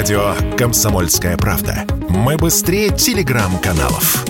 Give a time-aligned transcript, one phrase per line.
[0.00, 1.84] Радио «Комсомольская правда».
[2.08, 4.24] Мы быстрее телеграм-каналов.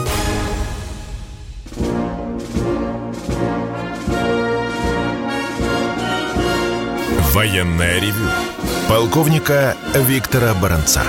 [7.33, 8.29] Военное ревю.
[8.89, 11.05] Полковника Виктора Баранца.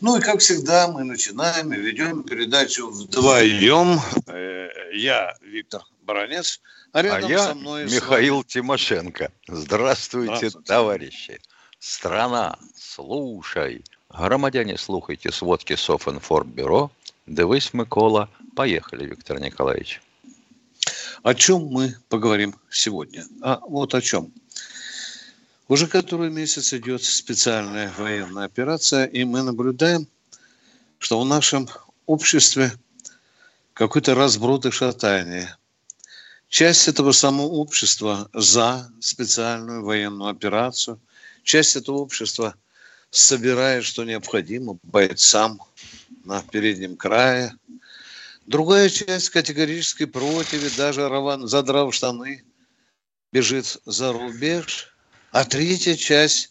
[0.00, 3.98] Ну и как всегда мы начинаем и ведем передачу вдвоем.
[4.28, 6.60] Э, я Виктор Баранец,
[6.92, 9.32] а рядом а я со мной Михаил Тимошенко.
[9.48, 11.40] Здравствуйте, Здравствуйте, товарищи.
[11.80, 13.84] Страна, слушай.
[14.10, 16.90] Громадяне, слухайте сводки Софинформбюро.
[17.26, 18.28] Дивись, Микола.
[18.56, 20.02] Поехали, Виктор Николаевич.
[21.22, 23.24] О чем мы поговорим сегодня?
[23.42, 24.32] А вот о чем.
[25.68, 30.08] Уже который месяц идет специальная военная операция, и мы наблюдаем,
[30.98, 31.68] что в нашем
[32.06, 32.72] обществе
[33.74, 35.56] какой-то разброд и шатание.
[36.48, 40.98] Часть этого самого общества за специальную военную операцию,
[41.48, 42.54] часть этого общества
[43.10, 45.60] собирает, что необходимо, бойцам
[46.24, 47.54] на переднем крае.
[48.46, 52.44] Другая часть категорически против, даже Раван, задрав штаны,
[53.32, 54.94] бежит за рубеж.
[55.32, 56.50] А третья часть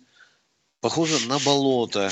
[0.81, 2.09] похожа на болото.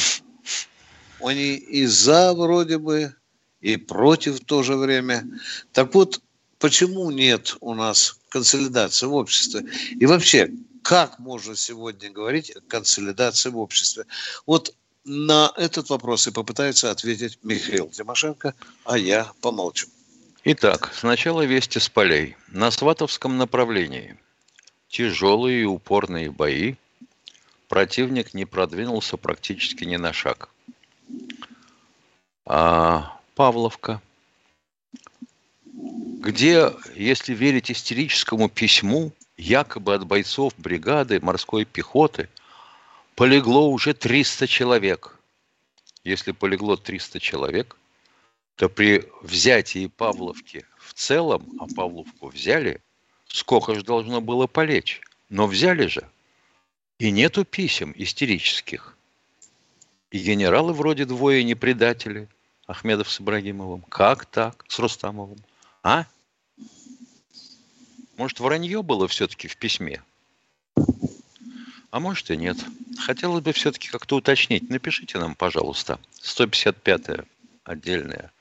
[1.20, 3.16] Они и за вроде бы,
[3.62, 5.24] и против в то же время.
[5.72, 6.22] Так вот,
[6.59, 9.66] почему нет у нас консолидации в обществе?
[10.00, 10.52] И вообще,
[10.86, 14.05] как можно сегодня говорить о консолидации в обществе?
[14.45, 19.88] Вот на этот вопрос и попытается ответить Михаил Тимошенко, а я помолчу.
[20.44, 22.38] Итак, сначала вести с полей.
[22.50, 24.16] На Сватовском направлении
[24.88, 26.75] тяжелые и упорные бои.
[27.67, 30.50] Противник не продвинулся практически ни на шаг.
[32.45, 34.03] А Павловка–
[36.25, 42.30] где, если верить истерическому письму, якобы от бойцов бригады морской пехоты,
[43.16, 45.17] полегло уже 300 человек.
[46.03, 47.78] Если полегло 300 человек,
[48.56, 52.81] то при взятии Павловки в целом, а Павловку взяли,
[53.28, 55.01] сколько же должно было полечь?
[55.29, 56.07] Но взяли же.
[57.00, 58.95] И нету писем истерических.
[60.12, 62.29] И генералы вроде двое не предатели,
[62.68, 63.81] Ахмедов с Ибрагимовым.
[63.81, 64.63] Как так?
[64.68, 65.40] С Рустамовым.
[65.84, 66.06] А?
[68.18, 70.02] Может, вранье было все-таки в письме?
[71.92, 72.58] А может и нет.
[73.00, 74.70] Хотелось бы все-таки как-то уточнить.
[74.70, 76.00] Напишите нам, пожалуйста.
[76.22, 77.25] 155-я
[77.64, 78.31] отдельная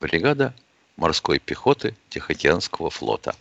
[0.00, 0.54] бригада
[0.96, 3.34] морской пехоты Тихоокеанского флота.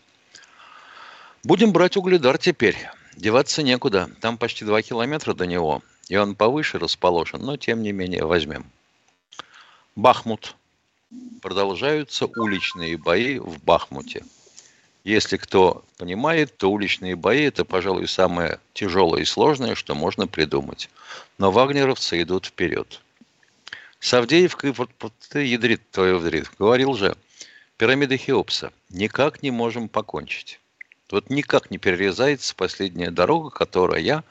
[1.44, 2.78] Будем брать угледар теперь.
[3.16, 4.10] Деваться некуда.
[4.22, 5.82] Там почти 2 километра до него.
[6.08, 8.66] И он повыше расположен, но тем не менее возьмем.
[9.96, 10.56] Бахмут.
[11.42, 14.24] Продолжаются уличные бои в Бахмуте.
[15.04, 20.90] Если кто понимает, то уличные бои– это, пожалуй, самое тяжелое и сложное, что можно придумать.
[21.40, 23.02] Но вагнеровцы идут вперед.
[24.00, 24.74] Савдеевка
[25.34, 26.52] ядрит твою вдрит.
[26.60, 27.16] Говорил же,
[27.78, 28.72] пирамида Хеопса.
[28.90, 30.60] Никак не можем покончить.
[31.10, 34.24] Вот никак не перерезается последняя дорога, которая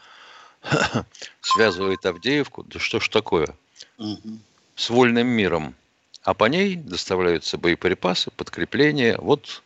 [1.40, 3.48] связывает Авдеевку, да что ж такое,
[4.76, 5.74] с вольным миром.
[6.22, 9.18] А по ней доставляются боеприпасы, подкрепления.
[9.18, 9.62] Вот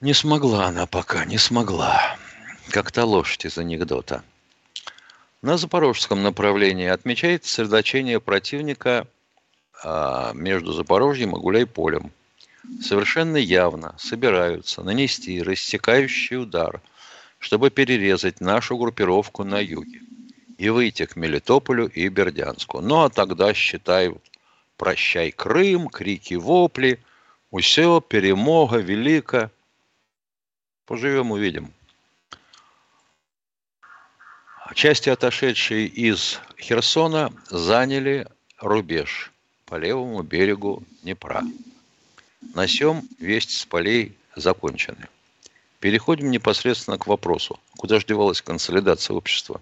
[0.00, 2.16] не смогла она пока, не смогла.
[2.70, 4.22] Как то лошадь из анекдота.
[5.42, 9.06] На запорожском направлении отмечается сосредоточение противника
[9.82, 12.12] а, между Запорожьем и Гуляйполем.
[12.82, 16.80] Совершенно явно собираются нанести рассекающий удар,
[17.38, 20.00] чтобы перерезать нашу группировку на юге
[20.58, 22.80] и выйти к Мелитополю и Бердянску.
[22.80, 24.18] Ну а тогда считают
[24.76, 27.00] «Прощай, Крым», крики, вопли,
[27.50, 29.50] «Усё, перемога, велика».
[30.88, 31.70] Поживем, увидим.
[34.74, 38.26] Части, отошедшие из Херсона, заняли
[38.58, 39.30] рубеж
[39.66, 41.42] по левому берегу Днепра.
[42.54, 45.08] На сём весть с полей закончены.
[45.78, 49.60] Переходим непосредственно к вопросу, куда же девалась консолидация общества.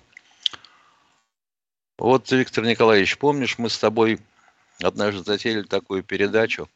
[1.99, 4.21] Вот, Виктор Николаевич, помнишь, мы с тобой
[4.81, 6.69] однажды затеяли такую передачу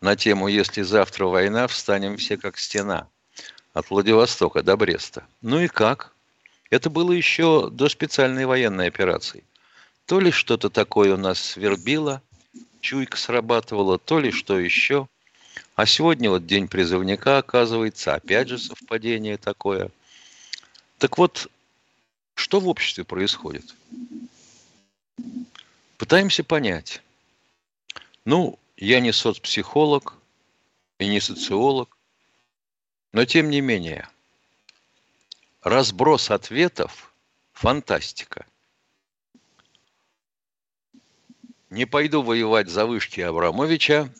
[0.00, 3.06] на тему «Если завтра война, встанем все как стена»
[3.72, 5.26] от Владивостока до Бреста.
[5.40, 6.14] Ну и как?
[6.70, 9.44] Это было еще до специальной военной операции.
[10.06, 12.22] То ли что-то такое у нас свербило,
[12.80, 15.08] чуйка срабатывала, то ли что еще.
[15.74, 19.90] А сегодня вот день призывника, оказывается, опять же совпадение такое.
[20.98, 21.48] Так вот,
[22.34, 23.74] что в обществе происходит?
[25.96, 27.02] Пытаемся понять.
[28.24, 30.14] Ну, я не соцпсихолог
[30.98, 31.96] и не социолог,
[33.12, 34.08] но тем не менее,
[35.62, 37.12] разброс ответов
[37.52, 38.46] Фантастика.
[41.70, 44.12] Не пойду воевать за вышки Абрамовича,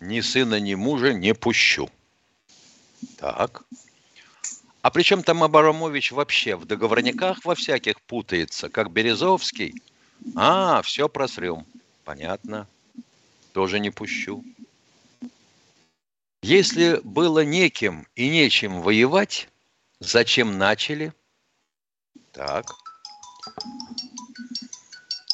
[0.00, 1.90] ни сына, ни мужа не пущу.
[3.18, 3.64] Так.
[4.80, 9.82] А причем там Абрамович вообще в договорниках во всяких путается, как Березовский.
[10.36, 11.66] А, все просрем.
[12.04, 12.66] Понятно.
[13.52, 14.44] Тоже не пущу.
[16.44, 19.48] Если было неким и нечем воевать,
[19.98, 21.14] зачем начали?
[22.32, 22.66] Так.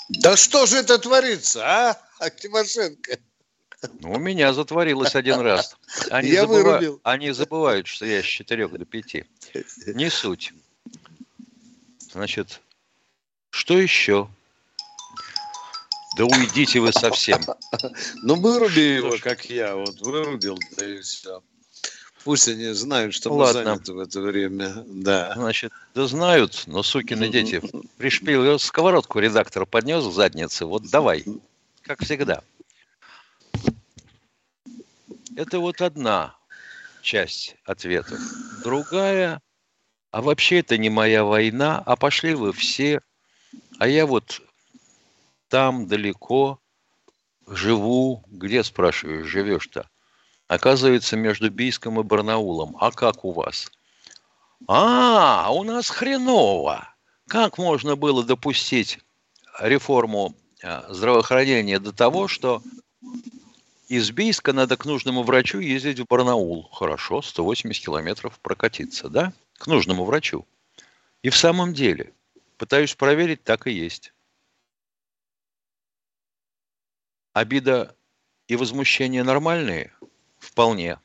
[0.08, 3.18] Да что же это творится, а, Тимошенко?
[3.98, 5.76] Ну, у меня затворилось один раз.
[6.12, 6.62] Они, я забыва...
[6.62, 7.00] вырубил.
[7.02, 9.14] Они забывают, что я с 4 до 5.
[9.88, 10.52] Не суть.
[12.12, 12.60] Значит,
[13.50, 14.30] что еще?
[16.16, 17.40] Да уйдите вы совсем.
[18.22, 21.42] Ну, выруби его, как я, вот вырубил, да и все.
[22.24, 23.64] Пусть они знают, что мы Ладно.
[23.64, 24.84] заняты в это время.
[24.86, 25.32] Да.
[25.34, 27.62] Значит, да знают, но сукины дети.
[27.96, 30.66] Пришпилил сковородку редактор поднес к заднице.
[30.66, 31.24] Вот давай,
[31.82, 32.42] как всегда.
[35.36, 36.36] Это вот одна
[37.02, 38.18] часть ответа.
[38.62, 39.40] Другая,
[40.10, 43.00] а вообще это не моя война, а пошли вы все,
[43.78, 44.42] а я вот
[45.50, 46.58] там далеко
[47.46, 48.24] живу.
[48.28, 49.90] Где, спрашиваю, живешь-то?
[50.46, 52.76] Оказывается, между Бийском и Барнаулом.
[52.80, 53.70] А как у вас?
[54.66, 56.88] А, у нас хреново.
[57.28, 58.98] Как можно было допустить
[59.60, 62.62] реформу э, здравоохранения до того, что
[63.88, 66.68] из Бийска надо к нужному врачу ездить в Барнаул.
[66.72, 69.32] Хорошо, 180 километров прокатиться, да?
[69.58, 70.46] К нужному врачу.
[71.22, 72.12] И в самом деле,
[72.56, 74.12] пытаюсь проверить, так и есть.
[77.40, 77.96] Обида
[78.48, 79.94] и возмущение нормальные?
[80.38, 80.98] Вполне.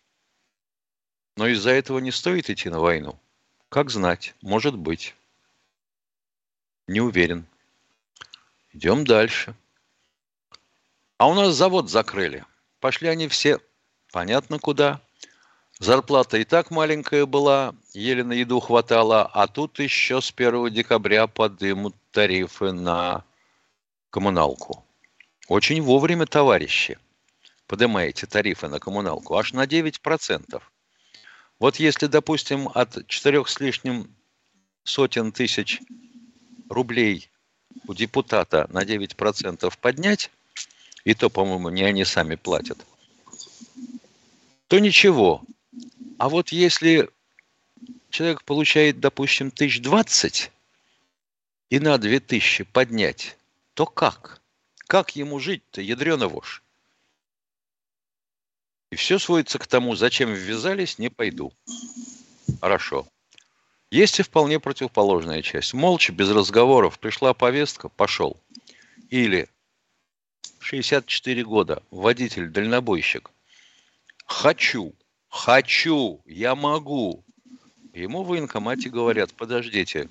[1.38, 3.18] Но из-за этого не стоит идти на войну.
[3.70, 5.16] Как знать, может быть.
[6.88, 7.46] Не уверен.
[8.74, 9.56] Идем дальше.
[11.18, 12.44] А у нас завод закрыли.
[12.82, 13.62] Пошли они все,
[14.12, 15.00] понятно куда.
[15.80, 21.28] Зарплата и так маленькая была, еле на еду хватало, а тут еще с 1 декабря
[21.28, 23.24] подымут тарифы на
[24.10, 24.86] коммуналку.
[25.48, 26.98] Очень вовремя, товарищи,
[27.68, 30.62] поднимаете тарифы на коммуналку аж на 9%.
[31.60, 34.10] Вот если, допустим, от четырех с лишним
[34.84, 35.82] сотен тысяч
[36.68, 37.30] рублей
[37.88, 40.32] у депутата на 9% поднять,
[41.04, 42.84] и то, по-моему, не они сами платят,
[44.68, 45.44] то ничего.
[46.18, 47.08] А вот если
[48.10, 50.52] человек получает, допустим, тысяч двадцать
[51.70, 53.38] и на две тысячи поднять,
[53.76, 54.42] то как?
[54.88, 56.64] Как ему жить-то, ядрена вошь?
[58.92, 61.52] И все сводится к тому, зачем ввязались, не пойду.
[62.62, 63.08] Хорошо.
[63.92, 65.74] Есть и вполне противоположная часть.
[65.74, 68.38] Молча, без разговоров, пришла повестка, пошел.
[69.10, 69.50] Или
[70.60, 73.32] 64 года, водитель-дальнобойщик.
[74.26, 74.94] Хочу,
[75.30, 77.24] хочу, я могу.
[77.94, 80.10] Ему в военкомате говорят, подождите,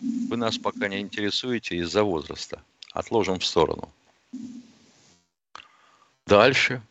[0.00, 2.62] вы нас пока не интересуете из-за возраста.
[2.92, 3.92] Отложим в сторону.
[6.26, 6.82] Дальше.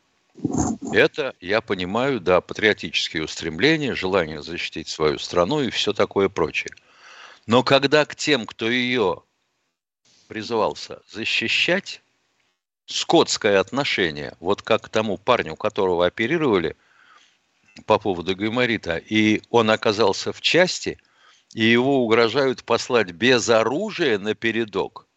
[0.93, 6.73] Это, я понимаю, да, патриотические устремления, желание защитить свою страну и все такое прочее.
[7.45, 9.23] Но когда к тем, кто ее
[10.27, 12.01] призывался защищать,
[12.85, 16.75] скотское отношение, вот как к тому парню, которого оперировали
[17.85, 20.97] по поводу гайморита, и он оказался в части,
[21.53, 25.07] и его угрожают послать без оружия на передок,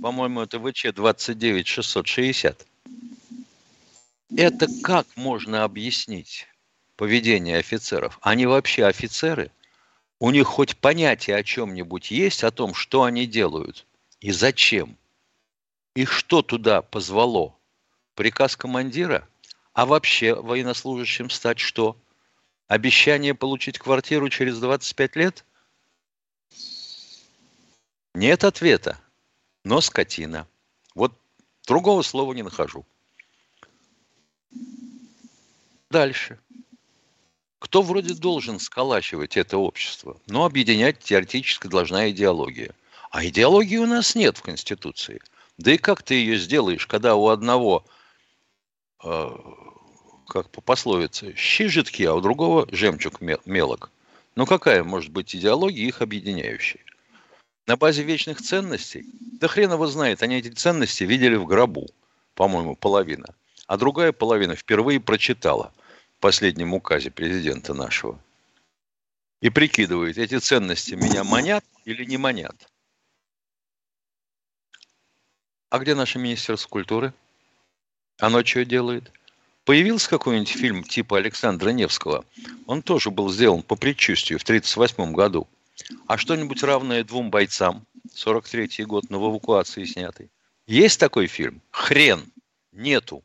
[0.00, 2.66] по-моему, это ВЧ 29660.
[4.36, 6.46] Это как можно объяснить
[6.96, 8.18] поведение офицеров?
[8.22, 9.50] Они вообще офицеры?
[10.20, 13.86] У них хоть понятие о чем-нибудь есть, о том, что они делают
[14.20, 14.96] и зачем?
[15.94, 17.54] И что туда позвало?
[18.14, 19.28] Приказ командира?
[19.72, 21.96] А вообще военнослужащим стать что?
[22.66, 25.44] Обещание получить квартиру через 25 лет?
[28.14, 29.00] Нет ответа,
[29.64, 30.46] но скотина.
[30.94, 31.12] Вот
[31.66, 32.84] другого слова не нахожу.
[35.90, 36.38] Дальше.
[37.58, 40.20] Кто вроде должен сколачивать это общество?
[40.26, 42.74] Но объединять теоретически должна идеология.
[43.10, 45.20] А идеологии у нас нет в Конституции.
[45.56, 47.84] Да и как ты ее сделаешь, когда у одного,
[49.02, 49.30] э,
[50.28, 53.90] как по пословице, щи жидкие, а у другого жемчуг мел- мелок?
[54.36, 56.80] Ну какая может быть идеология их объединяющая?
[57.68, 59.04] На базе вечных ценностей?
[59.40, 61.86] Да хрен его знает, они эти ценности видели в гробу,
[62.34, 63.34] по-моему, половина.
[63.66, 65.70] А другая половина впервые прочитала
[66.16, 68.18] в последнем указе президента нашего.
[69.42, 72.56] и прикидывает, эти ценности меня манят или не манят.
[75.68, 77.12] А где наше Министерство культуры?
[78.18, 79.12] Оно что делает?
[79.66, 82.24] Появился какой-нибудь фильм типа Александра Невского?
[82.64, 85.46] Он тоже был сделан по предчувствию в 1938 году.
[86.06, 87.86] А что-нибудь равное двум бойцам?
[88.14, 90.30] 43-й год, но в эвакуации снятый.
[90.66, 91.62] Есть такой фильм?
[91.70, 92.24] Хрен.
[92.72, 93.22] Нету.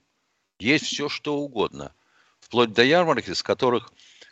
[0.60, 1.94] Есть все, что угодно.
[2.40, 3.92] Вплоть до ярмарки, с которых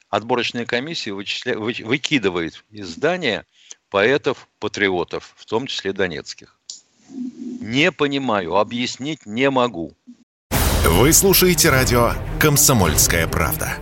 [0.09, 1.57] отборочная комиссия вычисля...
[1.57, 1.75] вы...
[1.83, 3.45] выкидывает из здания
[3.89, 6.57] поэтов-патриотов, в том числе донецких.
[7.09, 9.93] Не понимаю, объяснить не могу.
[10.85, 13.77] Вы слушаете радио «Комсомольская правда».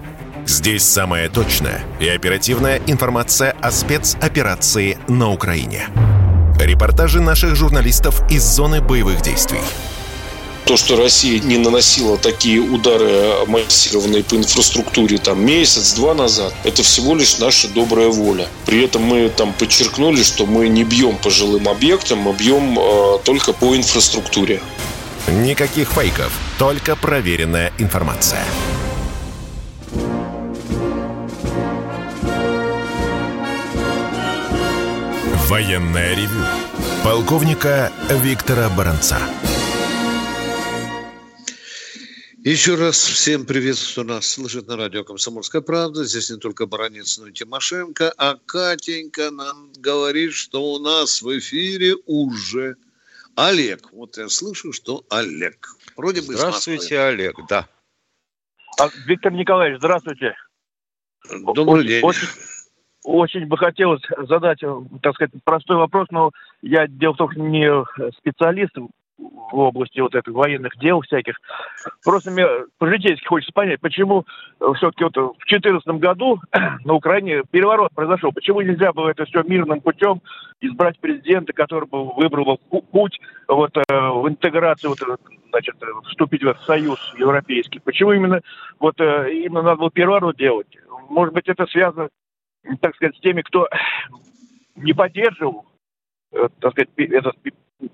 [0.49, 5.89] Здесь самая точная и оперативная информация о спецоперации на Украине.
[6.59, 9.61] Репортажи наших журналистов из зоны боевых действий–
[10.65, 17.15] то, что Россия не наносила такие удары массированные по инфраструктуре там месяц-два назад, это всего
[17.15, 18.47] лишь наша добрая воля.
[18.67, 23.17] При этом мы там подчеркнули, что мы не бьем по жилым объектам, мы бьем э,
[23.23, 24.61] только по инфраструктуре.
[25.27, 28.45] Никаких фейков, только проверенная информация.
[35.49, 36.45] Военная ревю.
[37.03, 37.91] Полковника
[38.21, 39.17] Виктора Баранца.
[42.43, 44.27] Еще раз всем приветствую нас.
[44.27, 46.03] Слышит на радио «Комсомольская правда».
[46.03, 48.13] Здесь не только Баранец, но и Тимошенко.
[48.15, 52.75] А Катенька нам говорит, что у нас в эфире уже
[53.35, 53.91] Олег.
[53.91, 55.75] Вот я слышу, что Олег.
[55.97, 57.67] Вроде бы Здравствуйте, Олег, да.
[58.79, 60.35] А, Виктор Николаевич, здравствуйте.
[61.55, 62.03] Добрый день.
[62.03, 62.27] Очень,
[63.03, 64.59] очень бы хотелось задать,
[65.01, 67.69] так сказать, простой вопрос, но я, дело в том, что не
[68.17, 68.75] специалист
[69.51, 71.35] в области вот этих военных дел всяких.
[72.03, 72.45] Просто мне
[72.77, 74.25] по-житейски хочется понять, почему
[74.59, 76.39] э, все-таки вот в 2014 году
[76.85, 78.31] на Украине переворот произошел.
[78.31, 80.21] Почему нельзя было это все мирным путем
[80.61, 82.59] избрать президента, который бы выбрал
[82.91, 85.75] путь вот, э, в интеграцию, вот, значит,
[86.07, 87.79] вступить в союз европейский?
[87.79, 88.41] Почему именно,
[88.79, 90.67] вот, э, именно надо было переворот делать?
[91.09, 92.09] Может быть, это связано,
[92.81, 93.67] так сказать, с теми, кто
[94.75, 95.65] не поддерживал
[96.31, 97.35] так сказать, этот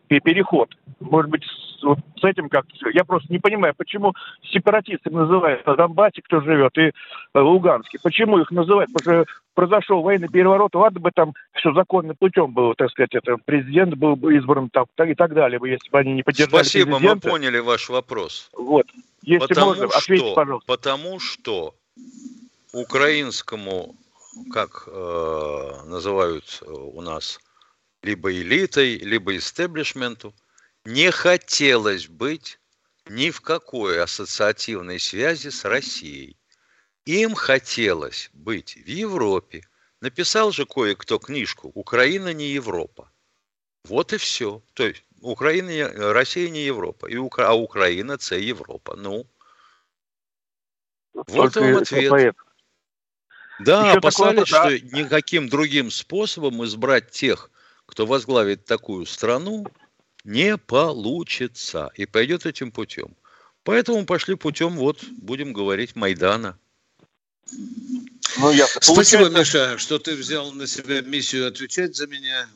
[0.08, 0.70] переход.
[1.00, 4.14] Может быть, с, вот с этим как-то Я просто не понимаю, почему
[4.52, 6.92] сепаратисты называют на Донбассе, кто живет, и э,
[7.34, 8.00] Луганске.
[8.02, 8.92] Почему их называют?
[8.94, 13.38] Потому что произошел военный переворот, ладно бы там все законным путем было, так сказать, это
[13.46, 17.28] президент был бы избран там, и так далее, если бы они не поддержали Спасибо, президента.
[17.28, 18.50] мы поняли ваш вопрос.
[18.54, 18.88] Вот.
[19.22, 20.68] Если потому можно, что, ответьте, пожалуйста.
[20.68, 21.74] Потому что
[22.74, 23.96] украинскому,
[24.52, 27.40] как э, называют у нас,
[28.02, 30.34] либо элитой, либо истеблишменту,
[30.84, 32.60] не хотелось быть
[33.08, 36.38] ни в какой ассоциативной связи с Россией.
[37.06, 39.62] Им хотелось быть в Европе.
[40.02, 43.12] Написал же кое-кто книжку «Украина не Европа».
[43.84, 44.62] Вот и все.
[44.74, 47.48] То есть Украина, Россия не Европа, и Укра...
[47.48, 48.96] а Украина– это Европа.
[48.96, 49.28] Ну,
[51.14, 52.10] вот Только вам ответ.
[52.10, 52.36] Поэт.
[53.60, 54.78] Да, Еще опасались, такое, да?
[54.78, 57.50] что никаким другим способом избрать тех,
[57.86, 59.66] кто возглавит такую страну,
[60.24, 63.16] не получится и пойдет этим путем.
[63.64, 66.58] Поэтому пошли путем, вот, будем говорить, Майдана.
[68.38, 72.48] Ну, я, Спасибо, Миша, что ты взял на себя миссию отвечать за меня.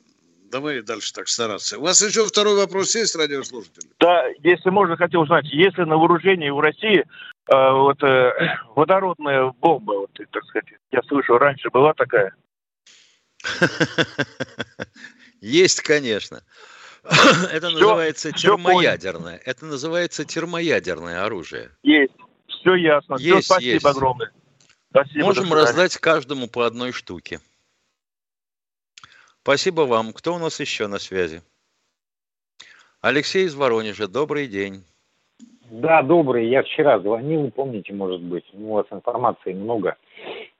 [0.52, 1.78] Давай дальше так стараться.
[1.78, 3.88] У вас еще второй вопрос есть, радиослушатель?
[4.00, 7.06] Да, если можно, хотел узнать, если на вооружении у России
[7.50, 8.32] вот э,
[8.76, 12.36] водородная бомба, вот, так сказать, я слышу, раньше была такая?
[15.42, 16.44] Есть, конечно.
[17.52, 19.42] Это называется термоядерное.
[19.46, 21.72] Это называется термоядерное оружие.
[21.84, 22.14] Есть.
[22.48, 23.16] Все ясно.
[23.20, 23.86] Есть, спасибо есть.
[23.86, 24.32] огромное.
[24.90, 27.40] Спасибо, Можем раздать каждому по одной штуке.
[29.44, 30.14] Спасибо вам.
[30.14, 31.42] Кто у нас еще на связи?
[33.02, 34.08] Алексей из Воронежа.
[34.08, 34.84] Добрый день.
[35.70, 36.48] Да, добрый.
[36.48, 38.46] Я вчера звонил, помните, может быть.
[38.54, 39.98] У вас информации много.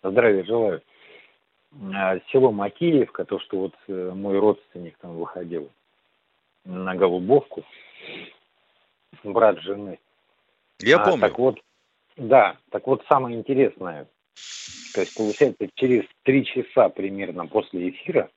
[0.04, 0.82] Здравия желаю.
[1.94, 5.70] А, село Макеевка, то, что вот э, мой родственник там выходил
[6.66, 7.64] на Голубовку,
[9.24, 10.00] брат жены.
[10.80, 11.22] Я а, помню.
[11.22, 11.60] Так вот,
[12.18, 14.08] да, так вот самое интересное,
[14.94, 18.30] то есть получается через три часа примерно после эфира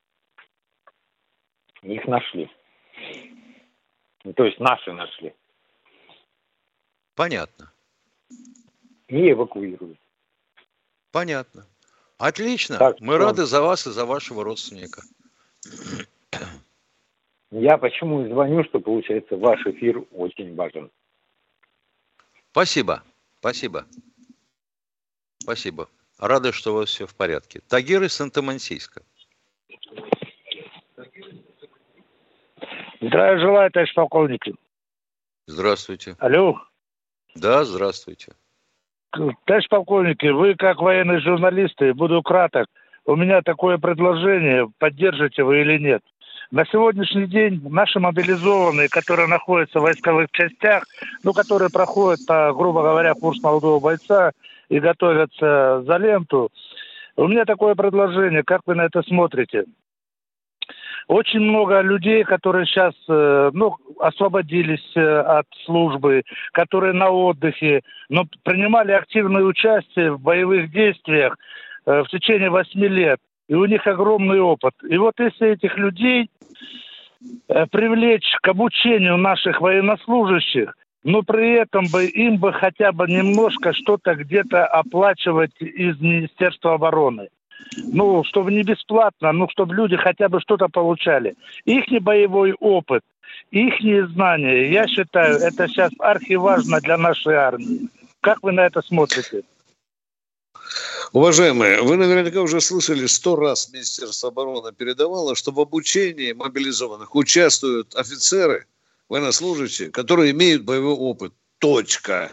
[1.83, 2.51] их нашли.
[4.37, 5.35] То есть наши нашли.
[7.15, 7.71] Понятно.
[9.09, 9.99] И эвакуируют.
[11.11, 11.67] Понятно.
[12.19, 12.79] Отлично.
[12.79, 13.25] Так, Мы что...
[13.25, 15.03] рады за вас и за вашего родственника.
[17.51, 20.91] Я почему и звоню, что получается ваш эфир очень важен.
[22.53, 23.03] Спасибо.
[23.41, 23.87] Спасибо.
[25.39, 25.89] Спасибо.
[26.19, 27.61] Рады, что у вас все в порядке.
[27.69, 29.03] Тагир из Санта-Мансийска.
[33.01, 34.45] Здравия желаю, товарищ полковник.
[35.47, 36.17] Здравствуйте.
[36.21, 36.63] Алло.
[37.35, 38.33] Да, здравствуйте.
[39.45, 42.67] Товарищ полковник, вы как военные журналисты, буду краток.
[43.05, 46.03] У меня такое предложение, поддержите вы или нет.
[46.51, 50.85] На сегодняшний день наши мобилизованные, которые находятся в войсковых частях,
[51.25, 54.33] ну, которые проходят, по, грубо говоря, курс молодого бойца
[54.69, 56.51] и готовятся за ленту,
[57.17, 59.65] у меня такое предложение, как вы на это смотрите?
[61.09, 68.25] Очень много людей, которые сейчас э, ну, освободились э, от службы, которые на отдыхе, но
[68.45, 71.37] принимали активное участие в боевых действиях
[71.87, 73.19] э, в течение восьми лет.
[73.49, 74.73] И у них огромный опыт.
[74.89, 76.31] И вот если этих людей
[77.71, 84.15] привлечь к обучению наших военнослужащих, но при этом бы им бы хотя бы немножко что-то
[84.15, 87.29] где-то оплачивать из Министерства обороны
[87.77, 91.37] ну, чтобы не бесплатно, ну, чтобы люди хотя бы что-то получали.
[91.65, 93.03] Их боевой опыт,
[93.51, 93.75] их
[94.11, 97.89] знания, я считаю, это сейчас архиважно для нашей армии.
[98.21, 99.43] Как вы на это смотрите?
[101.13, 107.95] Уважаемые, вы наверняка уже слышали, сто раз Министерство обороны передавало, что в обучении мобилизованных участвуют
[107.95, 108.67] офицеры,
[109.11, 111.35] военнослужащие, которые имеют боевой опыт.
[111.59, 112.33] Точка.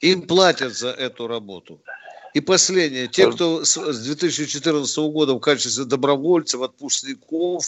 [0.00, 1.80] Им платят за эту работу.
[2.36, 3.06] И последнее.
[3.06, 7.64] Те, кто с 2014 года в качестве добровольцев, отпускников,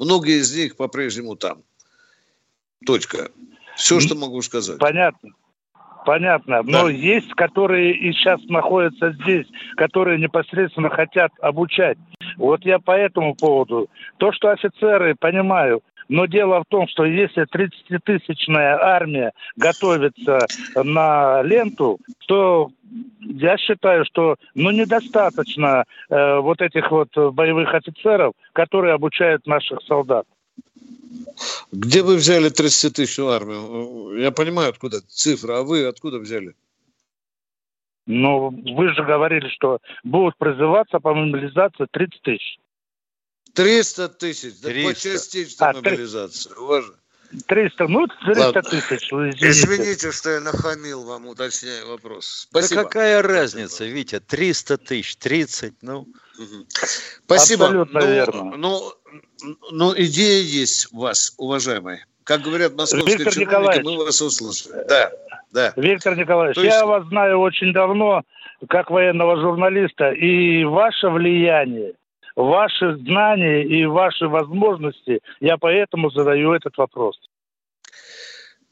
[0.00, 1.62] многие из них по-прежнему там.
[2.84, 3.30] Точка.
[3.76, 4.80] Все, что могу сказать.
[4.80, 5.30] Понятно.
[6.04, 6.64] Понятно.
[6.64, 6.90] Но да.
[6.90, 9.46] есть, которые и сейчас находятся здесь,
[9.76, 11.98] которые непосредственно хотят обучать.
[12.38, 13.88] Вот я по этому поводу.
[14.16, 21.98] То, что офицеры, понимаю, но дело в том, что если 30-тысячная армия готовится на ленту,
[22.26, 22.70] то
[23.20, 30.26] я считаю, что ну, недостаточно э, вот этих вот боевых офицеров, которые обучают наших солдат.
[31.70, 34.18] Где вы взяли 30 тысяч армию?
[34.18, 36.54] Я понимаю, откуда цифра, а вы откуда взяли?
[38.06, 42.58] Ну, вы же говорили, что будут призываться по мобилизации 30 тысяч.
[43.58, 46.50] 300 тысяч, да по частичной а, мобилизации.
[46.50, 46.58] 3...
[46.58, 46.96] Уважаемый.
[47.46, 48.62] 300, ну, 300 Ладно.
[48.62, 49.12] тысяч.
[49.12, 49.48] Извините.
[49.50, 52.46] извините, что я нахамил вам, уточняю вопрос.
[52.48, 52.82] Спасибо.
[52.82, 56.06] Да какая разница, Витя, 300 тысяч, 30, ну...
[57.26, 57.66] Спасибо.
[57.66, 58.42] Абсолютно ну, верно.
[58.56, 58.92] Ну,
[59.72, 62.06] ну, идея есть у вас, уважаемые.
[62.24, 64.84] Как говорят московские Виктор чиновники, мы вас услышали.
[64.88, 65.10] Да,
[65.50, 65.72] да.
[65.76, 66.68] Виктор Николаевич, есть...
[66.68, 68.22] я вас знаю очень давно,
[68.68, 71.94] как военного журналиста, и ваше влияние
[72.38, 75.20] ваши знания и ваши возможности.
[75.40, 77.18] Я поэтому задаю этот вопрос.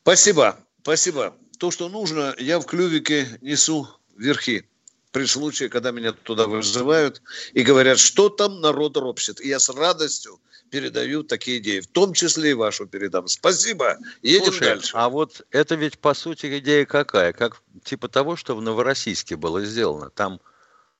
[0.02, 1.34] Спасибо, спасибо.
[1.58, 4.68] То, что нужно, я в клювике несу верхи
[5.10, 7.22] при случае, когда меня туда вызывают
[7.54, 9.40] и говорят, что там народ ропщет.
[9.40, 10.38] И я с радостью
[10.70, 13.26] передаю такие идеи, в том числе и вашу передам.
[13.26, 13.96] Спасибо.
[14.22, 14.92] Едем Слушай, дальше.
[14.94, 17.32] А вот это ведь по сути идея какая?
[17.32, 20.10] Как типа того, что в Новороссийске было сделано.
[20.10, 20.40] Там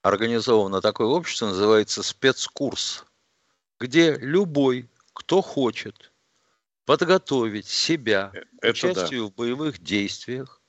[0.07, 3.05] организовано такое общество, называется спецкурс,
[3.81, 6.13] где любой, кто хочет
[6.85, 9.27] подготовить себя э, Это к участию да.
[9.27, 10.61] в боевых действиях,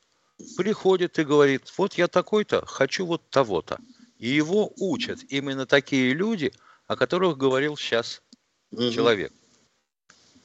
[0.56, 3.78] приходит и говорит, вот я такой-то, хочу вот того-то.
[4.17, 6.52] И его учат именно такие люди,
[6.88, 8.23] о которых говорил сейчас
[8.71, 8.89] угу.
[8.89, 9.32] человек.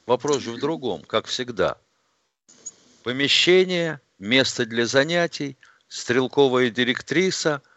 [0.05, 1.77] Вопрос же в другом, как всегда.
[3.01, 7.63] Помещение, место для занятий, стрелковая директриса–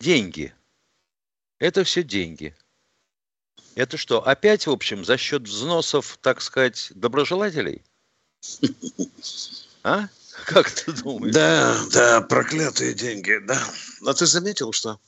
[0.00, 0.54] деньги.
[1.58, 2.56] Это все деньги.
[3.74, 7.82] Это что, опять, в общем, за счет взносов, так сказать, доброжелателей?
[9.82, 10.08] А?
[10.46, 11.34] Как ты думаешь?
[11.34, 13.62] Да, да, проклятые деньги, да.
[14.06, 14.98] А ты заметил, что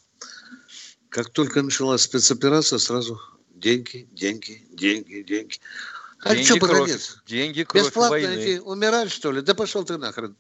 [1.08, 5.58] как только началась спецоперация, сразу деньги, деньги, деньги, деньги.
[6.20, 8.40] А деньги, что кровь, деньги, кровь Бесплатно войны.
[8.40, 9.40] идти, умирать, что ли?
[9.40, 10.36] Да пошел ты нахрен.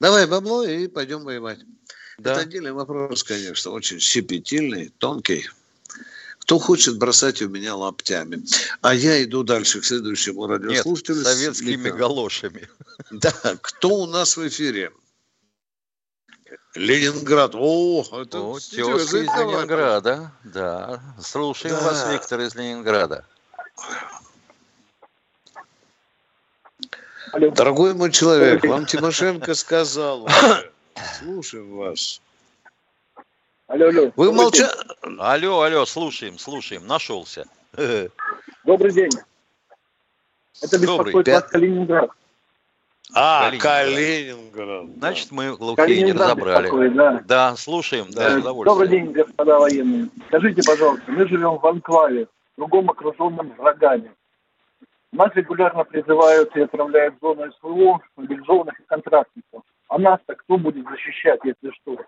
[0.00, 1.60] Давай бабло и пойдем воевать.
[2.22, 2.32] Да.
[2.32, 5.48] Это отдельный вопрос, конечно, очень щепетильный, тонкий.
[6.38, 8.44] Кто хочет бросать у меня лаптями?
[8.80, 11.18] А я иду дальше к следующему радиослушателю.
[11.18, 12.68] Нет, советскими галошами.
[13.10, 14.92] Да, кто у нас в эфире?
[16.74, 17.54] Ленинград.
[17.54, 20.32] О, это О, тезка из Ленинграда.
[20.44, 21.00] Да.
[21.20, 21.82] Слушаем да.
[21.82, 23.24] вас, Виктор из Ленинграда.
[27.32, 30.28] Дорогой мой человек, вам Тимошенко сказал,
[31.18, 32.20] Слушаем вас.
[33.68, 34.12] Алло, алло.
[34.16, 34.70] Вы молча...
[35.18, 36.86] Алло, алло, слушаем, слушаем.
[36.86, 37.46] Нашелся.
[38.64, 39.10] Добрый день.
[40.60, 41.34] Это беспокоит Добрый.
[41.34, 42.10] вас Калининград.
[43.14, 43.84] А, Калининград.
[43.84, 44.86] Калининград.
[44.98, 46.88] Значит, мы Лукей не Калининград разобрали.
[46.88, 47.22] да.
[47.24, 48.64] Да, слушаем, да, Э, удовольствием.
[48.64, 50.08] Добрый день, господа военные.
[50.28, 54.12] Скажите, пожалуйста, мы живем в анклаве, кругом окруженном врагами.
[55.12, 59.62] Нас регулярно призывают и отправляют в зону СВО мобилизованных и контрактников.
[59.88, 61.98] А нас-то кто будет защищать, если что?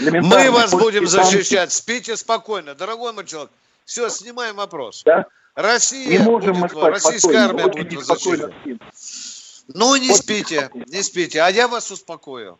[0.00, 1.72] Мы вас будем защищать.
[1.72, 3.50] Спите спокойно, дорогой мой человек.
[3.86, 5.02] Все, снимаем вопрос.
[5.04, 5.26] Да?
[5.54, 9.64] Россия Не можем мы будет, вам- спать российская спокойно, армия очень будет вас защищать.
[9.72, 10.84] Ну, не Вот спите, спокойно.
[10.88, 12.58] не спите, а я вас успокою.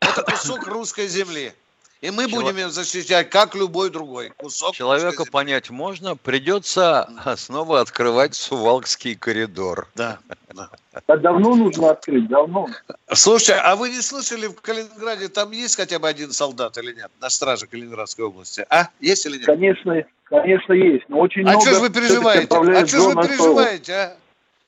[0.00, 1.52] Это кусок русской земли.
[2.00, 7.80] И мы Чело- будем ее защищать, как любой другой кусок Человека понять можно, придется снова
[7.80, 9.88] открывать Сувалкский коридор.
[9.96, 10.18] Да,
[10.54, 10.70] да.
[11.06, 12.68] Да давно нужно открыть, давно.
[13.12, 17.10] Слушайте, а вы не слышали, в Калининграде там есть хотя бы один солдат или нет?
[17.20, 18.64] На страже Калининградской области.
[18.70, 18.88] А?
[19.00, 19.46] Есть или нет?
[19.46, 21.62] Конечно, конечно, есть, но очень А много...
[21.62, 22.46] что ж вы переживаете?
[22.54, 24.16] А что ж вы переживаете, а?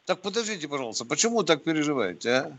[0.06, 2.52] Так подождите, пожалуйста, почему так переживаете, а?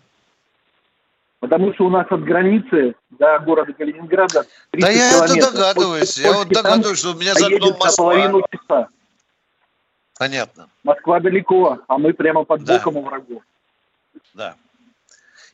[1.42, 5.52] Потому что у нас от границы до города Калининграда 30 Да я это километров.
[5.54, 6.18] догадываюсь.
[6.20, 8.06] Я вот догадываюсь, что у меня за окном Москва.
[8.06, 8.88] половину часа.
[10.20, 12.78] Понятно, Москва далеко, а мы прямо под Да.
[12.78, 13.42] боком у врагов.
[14.36, 14.56] да.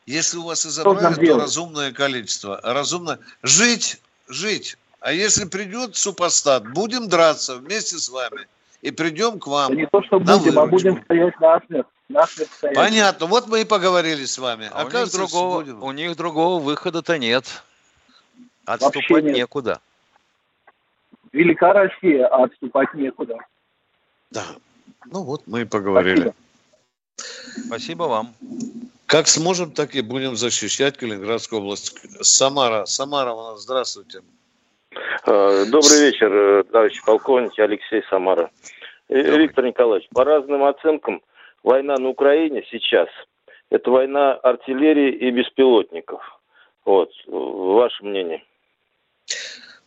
[0.06, 1.41] Если у вас и забрали, то делать?
[1.43, 2.60] разумное количество.
[2.63, 3.19] Разумно.
[3.43, 4.78] Жить, жить.
[5.02, 8.47] А если придет супостат, будем драться вместе с вами.
[8.82, 9.69] И придем к вам.
[9.71, 10.89] Да не то, что на будем, а выручку.
[10.91, 11.39] будем стоять.
[11.41, 11.86] Насмерть стоять.
[12.74, 13.26] Понятно.
[13.26, 14.70] Вот мы и поговорили с вами.
[14.72, 15.84] А у них, Оказывается, другого, будем.
[15.84, 17.63] у них другого выхода-то нет.
[18.65, 19.36] Отступать Вообще нет.
[19.36, 19.80] некуда.
[21.34, 23.38] Велика Россия, а отступать некуда.
[24.32, 24.46] Да.
[25.06, 26.34] Ну вот мы и поговорили.
[27.17, 27.67] Спасибо.
[27.67, 28.34] Спасибо вам.
[29.06, 31.98] Как сможем, так и будем защищать Калининградскую область.
[32.26, 32.86] Самара.
[32.86, 33.62] Самара у нас.
[33.63, 34.22] Здравствуйте.
[35.26, 38.50] Э, Добрый вечер, э, товарищ полковник Алексей Самара.
[39.10, 39.43] Э, Добрый.
[39.43, 41.22] Виктор Николаевич, по разным оценкам,
[41.63, 43.10] война на Украине сейчас–
[43.70, 46.22] это война артиллерии и беспилотников.
[46.86, 48.43] Вот, ваше мнение.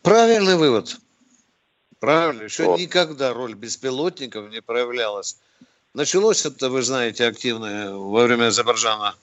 [0.02, 0.96] Правильный вывод.
[1.98, 2.42] Правильно.
[2.42, 2.78] Еще Вот.
[2.78, 5.38] никогда роль беспилотников не проявлялась.
[5.94, 9.14] Началось это, вы знаете, активно во время Азербайджана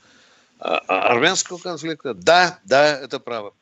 [0.60, 2.14] а, а, армянского конфликта.
[2.14, 3.54] Да, да, это право.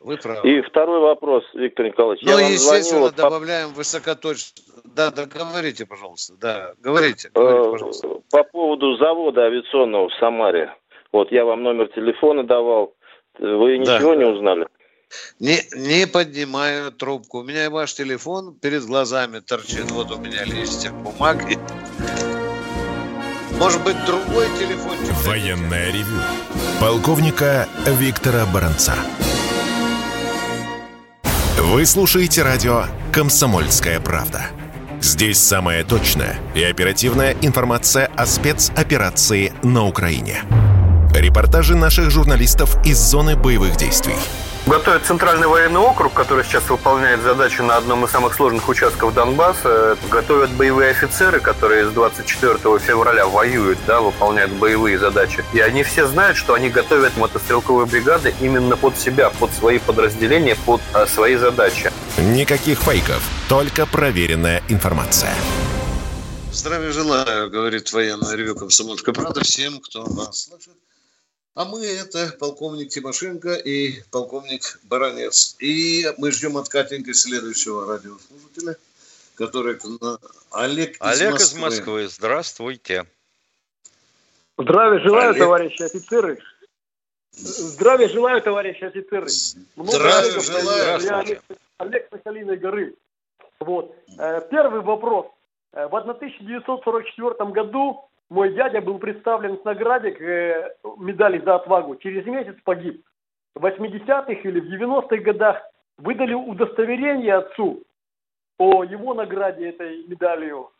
[0.00, 0.48] Вы правы.
[0.50, 2.24] И второй вопрос, Виктор Николаевич.
[2.24, 4.62] ну, я вам звонил естественно, вот по- добавляем высокоточно.
[4.84, 6.34] Да, да, говорите, пожалуйста.
[6.34, 8.21] Да, говорите, говорите, Э, пожалуйста.
[8.32, 10.72] По поводу завода авиационного в Самаре.
[11.12, 12.94] Вот я вам номер телефона давал.
[13.38, 13.98] Вы Да.
[13.98, 14.66] ничего не узнали?
[15.38, 17.40] Не, не поднимаю трубку.
[17.40, 19.90] У меня и ваш телефон перед глазами торчит.
[19.90, 21.58] Вот у меня листья бумаги.
[23.58, 25.12] Может быть, другой телефончик?
[25.26, 26.18] Военное ревю
[26.80, 28.94] полковника Виктора Баранца.
[31.58, 34.46] Вы слушаете радио «Комсомольская правда».
[35.02, 40.44] Здесь самая точная и оперативная информация о спецоперации на Украине.
[41.12, 44.14] Репортажи наших журналистов из зоны боевых действий.
[44.66, 49.98] Готовит Центральный военный округ, который сейчас выполняет задачу на одном из самых сложных участков Донбасса.
[50.08, 55.44] Готовят боевые офицеры, которые с 24 февраля воюют, да, выполняют боевые задачи.
[55.52, 60.56] И они все знают, что они готовят мотострелковые бригады именно под себя, под свои подразделения,
[60.64, 61.90] под а, свои задачи.
[62.16, 65.34] Никаких фейков, только проверенная информация.
[66.52, 70.81] Здравия желаю, говорит военное ревю «Комсомольская правда» всем, кто нас слышит.
[71.54, 75.54] А мы это полковник Тимошенко и полковник Баранец.
[75.58, 78.76] И мы ждем от Катеньки следующего радиослушателя,
[79.34, 80.18] который к на-
[80.50, 83.04] Олег, Олег из из Москвы, здравствуйте.
[84.56, 85.42] Здравия желаю, Олег.
[85.42, 86.38] товарищи офицеры.
[87.32, 89.26] Здравия желаю, товарищи офицеры.
[89.76, 91.00] Много Здравия желаю.
[91.02, 91.42] Я Олег,
[91.78, 92.94] Олег Сахалиной горы.
[93.60, 93.94] Вот.
[94.18, 95.26] Э, Первый вопрос.
[95.72, 101.96] Э, В 1944 году мой дядя был представлен с награде к э, медали за отвагу.
[101.96, 103.04] Через месяц погиб.
[103.54, 105.60] В 80-х или в 90-х годах
[105.98, 107.82] выдали удостоверение отцу
[108.58, 110.70] о его награде этой медалью.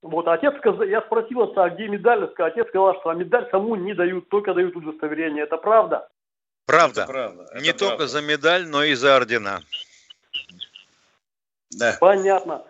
[0.00, 2.28] Вот, а отец сказал, я спросил отца, а где медаль?
[2.32, 5.44] Сказал, Отец сказал, что а медаль саму не дают, только дают удостоверение.
[5.44, 6.08] Это правда?
[6.64, 7.02] Правда.
[7.02, 7.42] Это правда.
[7.52, 8.06] это Не только правда.
[8.06, 9.60] за медаль, но и за ордена.
[11.78, 11.94] Да.
[12.00, 12.64] Понятно.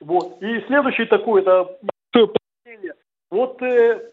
[0.00, 0.42] Вот.
[0.42, 1.78] И следующий такой, это.
[3.30, 4.10] Вот э,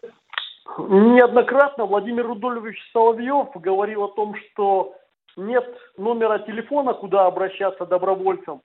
[0.78, 4.94] неоднократно Владимир Рудольевич Соловьев говорил о том, что
[5.36, 8.62] нет номера телефона, куда обращаться добровольцам,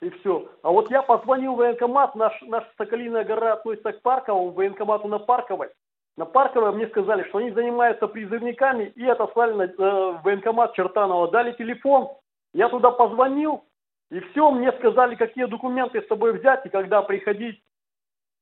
[0.00, 0.48] и все.
[0.62, 5.18] А вот я позвонил в военкомат, наш, наша Соколиная гора относится к Парковому, военкомату на
[5.18, 5.68] Парковой.
[6.16, 11.30] На Парковой мне сказали, что они занимаются призывниками, и отослали на, э, военкомат Чертанова.
[11.30, 12.08] Дали телефон,
[12.52, 13.64] я туда позвонил,
[14.10, 17.62] и все, мне сказали, какие документы с собой взять и когда приходить.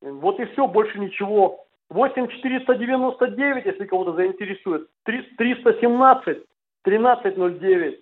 [0.03, 1.67] Вот и все, больше ничего.
[1.91, 6.39] 8499, если кого-то заинтересует, 317
[6.83, 8.01] 1309.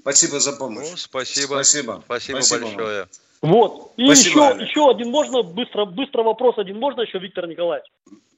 [0.00, 0.90] Спасибо за помощь.
[0.90, 1.54] Ну, спасибо.
[1.54, 2.02] Спасибо.
[2.04, 3.06] Спасибо, Спасибо большое.
[3.42, 3.92] Вот.
[3.96, 7.86] И Спасибо, еще, еще один можно быстро, быстро вопрос один можно еще, Виктор Николаевич?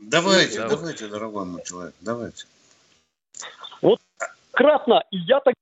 [0.00, 0.76] Давайте, Давай.
[0.76, 2.44] давайте, дорогой мой человек, давайте.
[4.52, 5.54] Кратно, и я так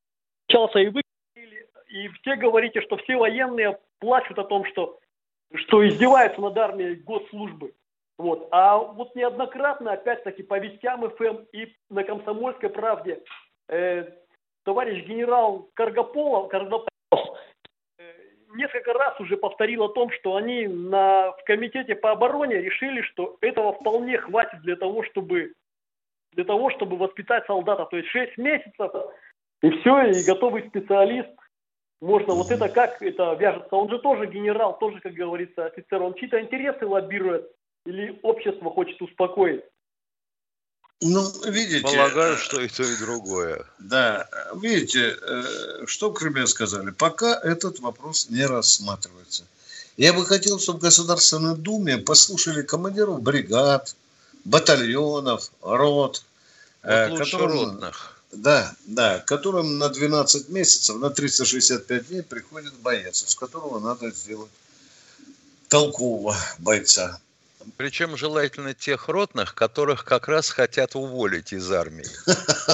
[0.46, 1.00] общался, и вы
[1.88, 4.98] и все говорите, что все военные плачут о том, что,
[5.54, 7.72] что издеваются над армией госслужбы.
[8.18, 8.48] Вот.
[8.50, 13.22] А вот неоднократно, опять-таки, по вестям ФМ и на Комсомольской правде
[13.68, 14.04] э,
[14.64, 16.88] товарищ генерал Каргополов, Каргополов
[17.98, 18.02] э,
[18.54, 23.36] несколько раз уже повторил о том, что они на, в комитете по обороне решили, что
[23.40, 25.54] этого вполне хватит для того, чтобы
[26.32, 27.84] для того, чтобы воспитать солдата.
[27.86, 28.90] То есть 6 месяцев,
[29.62, 31.28] и все, и готовый специалист.
[32.02, 33.76] Можно вот это как это вяжется.
[33.76, 36.02] Он же тоже генерал, тоже, как говорится, офицер.
[36.02, 37.48] Он чьи-то интересы лоббирует
[37.86, 39.62] или общество хочет успокоить.
[41.00, 41.82] Ну, видите...
[41.82, 43.64] Полагаю, э, что и то, и другое.
[43.78, 44.28] Да,
[44.60, 46.90] видите, э, что в Крыме сказали?
[46.90, 49.44] Пока этот вопрос не рассматривается.
[49.96, 53.94] Я бы хотел, чтобы в Государственной Думе послушали командиров бригад,
[54.44, 56.24] батальонов, рот.
[56.82, 58.21] э, Вот лучше которым- ротных.
[58.32, 64.50] Да, да, которым на 12 месяцев, на 365 дней приходит боец, из которого надо сделать
[65.68, 67.20] толкового бойца.
[67.76, 72.08] Причем желательно тех ротных, которых как раз хотят уволить из армии.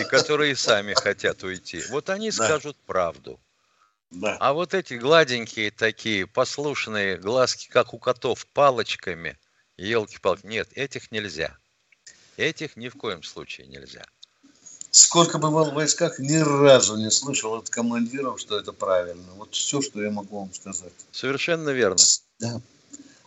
[0.01, 1.83] И которые сами хотят уйти.
[1.91, 3.39] Вот они скажут правду.
[4.11, 4.37] Да.
[4.41, 9.39] А вот эти гладенькие такие, послушные глазки, как у котов, палочками,
[9.77, 11.57] елки-палки, нет, этих нельзя.
[12.37, 14.07] Этих ни в коем случае нельзя.
[14.91, 19.27] Сколько бывал в войсках, ни разу не слышал от командиров, что это правильно.
[19.37, 20.93] Вот все, что я могу вам сказать.
[21.13, 21.99] Совершенно верно.
[22.39, 22.61] Да.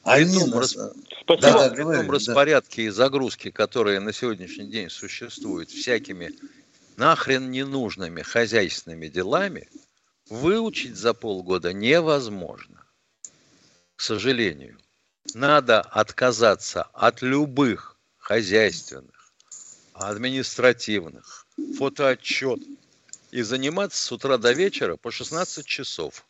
[0.03, 0.91] А они том нас- рас-
[1.23, 1.41] Спасибо.
[1.41, 2.13] Да, да, При говори, том да.
[2.13, 6.33] распорядке и загрузке, которые на сегодняшний день существуют всякими
[6.97, 9.69] нахрен ненужными хозяйственными делами,
[10.29, 12.83] выучить за полгода невозможно.
[13.95, 14.77] К сожалению.
[15.35, 19.31] Надо отказаться от любых хозяйственных,
[19.93, 21.40] административных,
[21.77, 22.59] фотоотчет
[23.31, 26.25] и заниматься с утра до вечера по 16 часов.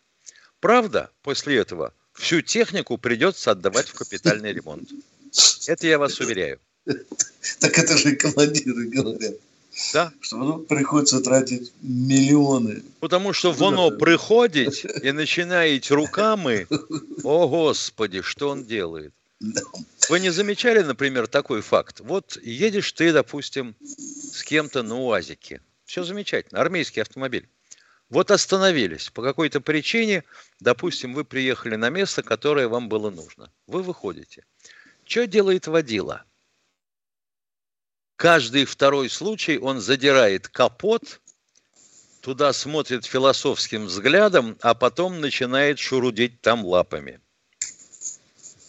[0.60, 4.90] Правда, после этого всю технику придется отдавать в капитальный ремонт.
[5.68, 6.60] Это я вас уверяю.
[7.60, 9.36] Так это же командиры говорят.
[9.94, 10.12] Да.
[10.20, 12.84] Что ну, приходится тратить миллионы.
[13.00, 16.68] Потому что воно приходит и начинаете руками,
[17.24, 19.14] о господи, что он делает.
[20.12, 22.02] Вы не замечали, например, такой факт?
[22.02, 25.62] Вот едешь ты, допустим, с кем-то на УАЗике.
[25.86, 27.48] Все замечательно, армейский автомобиль.
[28.10, 30.26] Вот остановились по какой-то причине,
[30.60, 33.54] допустим, вы приехали на место, которое вам было нужно.
[33.68, 34.44] Вы выходите.
[35.06, 36.26] Что делает водила?
[38.18, 41.22] Каждый второй случай он задирает капот,
[42.20, 47.22] туда смотрит философским взглядом, а потом начинает шурудить там лапами.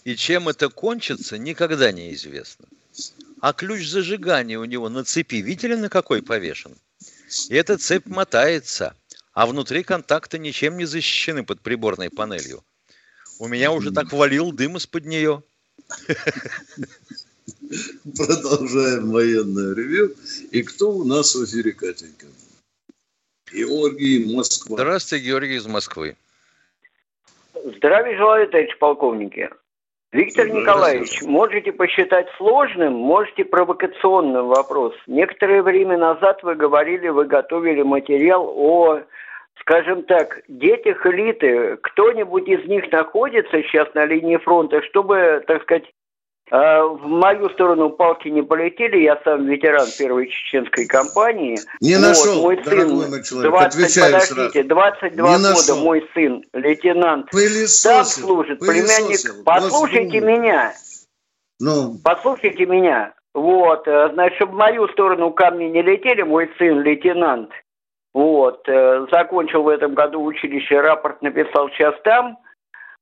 [0.04, 2.66] И чем это кончится, никогда не известно.
[3.40, 6.76] А ключ зажигания у него на цепи, видели, на какой повешен?
[7.48, 8.94] И эта цепь мотается,
[9.32, 12.62] а внутри контакта ничем не защищены под приборной панелью.
[13.38, 15.42] У меня уже так валил дым из-под нее.
[18.16, 20.14] Продолжаем военное ревю.
[20.50, 22.26] И кто у нас в эфире, Катенька?
[23.52, 24.76] Георгий, Москва.
[24.76, 26.16] Здравствуйте, Георгий из Москвы.
[27.76, 29.50] Здравия желаю, товарищ полковники.
[30.12, 30.46] Виктор.
[30.48, 34.94] Николаевич, можете посчитать сложным, можете провокационным вопрос.
[35.06, 39.00] Некоторое время назад вы говорили, вы готовили материал о,
[39.60, 41.78] скажем так, детях элиты.
[41.78, 45.90] Кто-нибудь из них находится сейчас на линии фронта, чтобы, так сказать,
[46.58, 48.98] в мою сторону палки не полетели.
[48.98, 51.58] Я сам ветеран первой чеченской кампании.
[51.80, 54.68] Не Вот, нашел, мой сын, мой человек, 20, отвечаю подождите, сразу.
[54.68, 55.76] 22 Не года нашел.
[55.84, 59.32] мой сын, лейтенант, там Пылесосил, служит, пылесосил.
[59.32, 59.44] племянник.
[59.46, 60.36] Послушайте Госдуму.
[60.42, 60.72] меня,
[61.60, 63.14] Ну, послушайте меня.
[63.34, 67.50] Вот, э, значит, чтобы в мою сторону камни не летели, мой сын лейтенант,
[68.12, 72.51] вот, э, закончил в этом году училище, рапорт написал сейчас там, А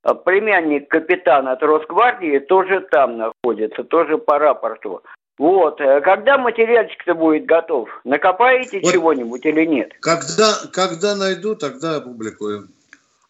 [0.03, 5.03] племянник капитана от Росгвардии тоже там находится, тоже по рапорту.
[5.39, 7.89] Вот, э, когда материальчик-то будет готов?
[8.05, 8.93] Накопаете Вот.
[8.93, 9.93] чего-нибудь или нет?
[10.01, 12.69] когда, когда найду, тогда опубликуем.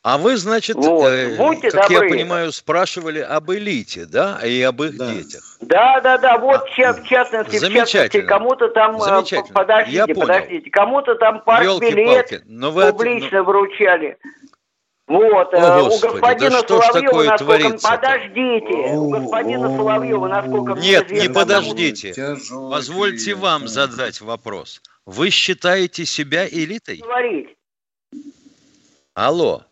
[0.03, 2.07] А вы, значит, Вот, э, будьте как добры.
[2.09, 5.07] я понимаю, спрашивали об элите, да, и об их Да.
[5.13, 5.43] детях.
[5.61, 9.55] Да, да, да, вот ча- в частности, в частности, кому-то там, э, Замечательно.
[9.55, 10.21] подождите, Я понял.
[10.21, 14.17] подождите, кому-то там партбилет Ёлки-палки, но вы от- публично вручали.
[15.11, 17.59] Вот, О, э, у Господи, господина да что ж Соловьева, такое насколько...
[17.59, 17.97] творится-то?
[17.97, 22.13] Подождите, у господина Соловьева, насколько мне Нет, не подождите.
[22.13, 23.67] Тяжелый Позвольте вам да.
[23.69, 24.81] задать вопрос.
[25.07, 26.99] Вы считаете себя элитой?
[26.99, 27.49] говорить.
[29.15, 29.65] Алло.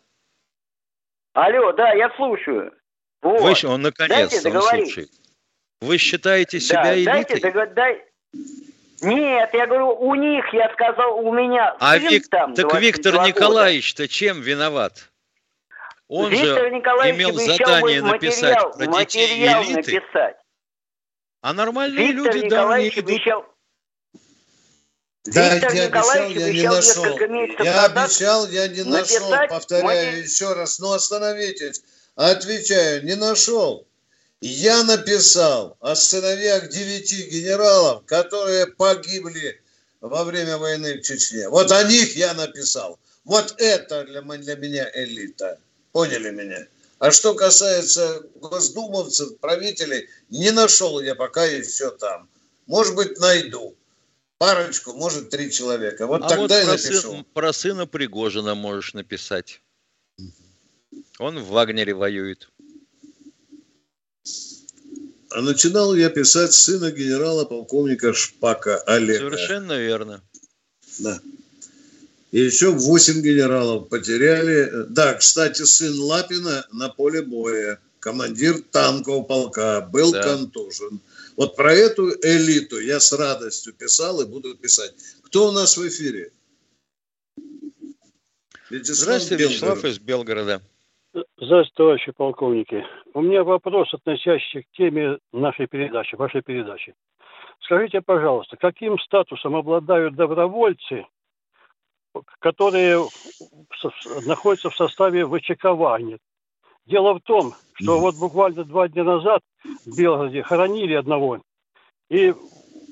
[1.33, 2.73] Алло, да, я слушаю.
[3.21, 3.39] Вот.
[3.63, 5.09] Вы, он наконец-то Дайте он слушает.
[5.79, 7.39] Вы считаете Да, себя дайте элитой?
[7.53, 8.03] дого- дай-
[9.03, 13.25] Нет, я говорю, у них, я сказал, у меня А Вик- там так 22 Виктор.
[13.25, 15.08] Николаевич-то чем виноват?
[16.09, 19.93] Он Виктор же Николаевич имел задание написать материал, про детей материал элиты.
[19.93, 20.35] написать.
[21.41, 23.09] А нормальные Виктор люди, да, они Николаевич идут.
[23.09, 23.45] обещал...
[25.25, 27.19] Да, Виктор я обещал, я не нашел.
[27.63, 29.29] Я обещал, я не нашел.
[29.49, 30.79] Повторяю матери- еще раз.
[30.79, 31.83] Ну, остановитесь.
[32.15, 33.87] Отвечаю, не нашел.
[34.41, 39.61] Я написал о сыновьях девяти генералов, которые погибли
[40.01, 41.49] во время войны в Чечне.
[41.49, 42.97] Вот о них я написал.
[43.25, 45.59] Вот это для, для меня элита.
[45.99, 46.65] Поняли меня?
[46.99, 52.29] А что касается госдумовцев, правителей, не нашел я пока еще там.
[52.67, 53.75] Может быть, найду.
[54.37, 56.07] Парочку, может, три человека.
[56.07, 57.11] Вот а тогда вот и про, напишу.
[57.11, 59.61] сын- про сына Пригожина можешь написать.
[61.19, 62.49] Он в Вагнере воюет.
[65.31, 69.19] А начинал я писать сына генерала-полковника Шпака Олега.
[69.19, 70.23] Совершенно верно.
[70.99, 71.19] Да.
[72.31, 74.85] И еще восемь генералов потеряли.
[74.89, 77.79] Да, кстати, сын Лапина на поле боя.
[77.99, 79.81] Командир танкового полка.
[79.81, 80.21] Был Да.
[80.23, 80.99] контужен.
[81.35, 84.93] Вот про эту элиту я с радостью писал и буду писать.
[85.23, 86.31] Кто у нас в эфире?
[88.69, 89.91] Вячеслав Здравствуйте, Вячеслав Белгород.
[89.93, 90.61] из Белгорода.
[91.37, 92.85] Здравствуйте, товарищи полковники.
[93.15, 96.93] У меня вопрос, относящийся к теме нашей передачи, вашей передачи.
[97.61, 101.05] Скажите, пожалуйста, каким статусом обладают добровольцы,
[102.39, 103.07] которые
[104.25, 106.19] находятся в составе ВЧК «Вагнер»?
[106.85, 109.41] Дело в том, что вот буквально два дня назад
[109.85, 111.41] в Белгороде хоронили одного,
[112.09, 112.33] и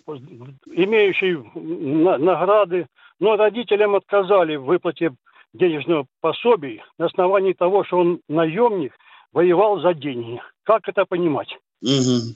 [0.06, 2.88] имеющий на- награды,
[3.20, 5.14] но родителям отказали в выплате
[5.54, 8.94] денежного пособия на основании того, что он наемник,
[9.34, 10.42] воевал за деньги.
[10.64, 11.58] Как это понимать?
[11.82, 12.36] Мгм.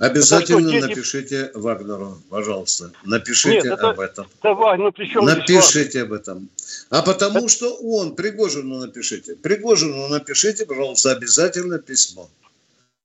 [0.00, 2.90] Обязательно Это что, дети- напишите Вагнеру, пожалуйста.
[3.04, 4.26] Напишите Нет, это- об этом.
[4.42, 6.48] Давай, ну при чем здесь Напишите об этом.
[6.88, 9.36] А потому что он, Пригожину напишите.
[9.36, 12.30] Пригожину напишите, пожалуйста, обязательно письмо.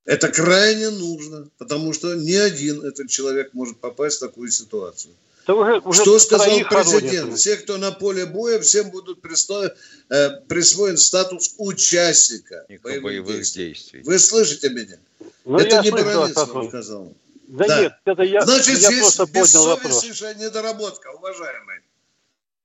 [0.05, 5.13] Это крайне нужно, потому что ни один этот человек может попасть в такую ситуацию.
[5.47, 6.67] Да уже, уже Что сказал президент?
[6.69, 7.37] хоронят.
[7.37, 9.71] Все, кто на поле боя, всем будут присто-
[10.09, 13.67] э, присвоен статус участника боевых, боевых действий.
[13.67, 14.01] действий.
[14.03, 14.97] Вы слышите меня?
[15.45, 16.53] Ну, Это не слышу, Баранец Астахов.
[16.55, 17.13] вам сказал.
[17.47, 17.81] Да, Да.
[17.81, 20.03] нет, это я, Значит, я здесь просто поднял вопрос.
[20.03, 21.79] бессовестнейшая недоработка, уважаемый.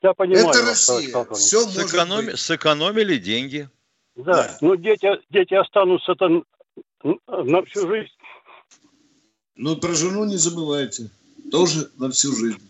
[0.02, 1.26] Я понимаю Это Россия.
[1.34, 2.40] Все может Сэкономи- быть.
[2.40, 3.68] Сэкономили деньги.
[4.16, 6.44] Да, ну дети, дети останутся там
[7.26, 8.10] на всю жизнь.
[9.56, 11.10] Ну, про жену не забывайте.
[11.50, 12.60] Тоже на всю жизнь.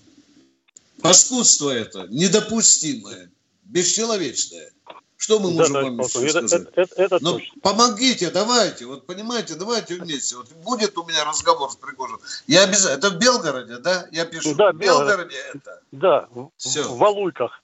[1.03, 3.31] Паскудство это недопустимое,
[3.65, 4.71] бесчеловечное.
[5.17, 6.69] Что мы Да, можем товарищ вам полковник, еще это, сказать?
[6.73, 7.61] это, это, это Ну, точно.
[7.61, 10.37] помогите, давайте, вот понимаете, давайте вместе.
[10.37, 12.21] Вот будет у меня разговор с Пригожиным.
[12.47, 12.99] Я обязательно.
[12.99, 14.07] Это в Белгороде, да?
[14.13, 14.55] Я пишу.
[14.55, 15.09] Да, в Белгород.
[15.09, 15.83] Белгороде это.
[15.93, 16.85] Да, в- Всё.
[16.85, 17.63] в Валуйках.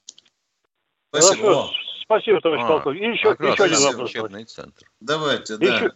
[1.09, 1.43] Спасибо.
[1.43, 1.71] Хорошо,
[2.03, 3.03] спасибо, товарищ А, полковник.
[3.03, 4.53] И еще, еще один вопрос.
[4.53, 4.85] центр.
[5.01, 5.67] давайте, да.
[5.67, 5.93] Еще,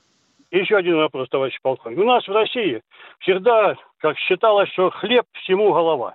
[0.53, 1.99] еще один вопрос, товарищ полковник.
[1.99, 2.81] У нас в России
[3.19, 6.15] всегда, как считалось, что хлеб всему голова.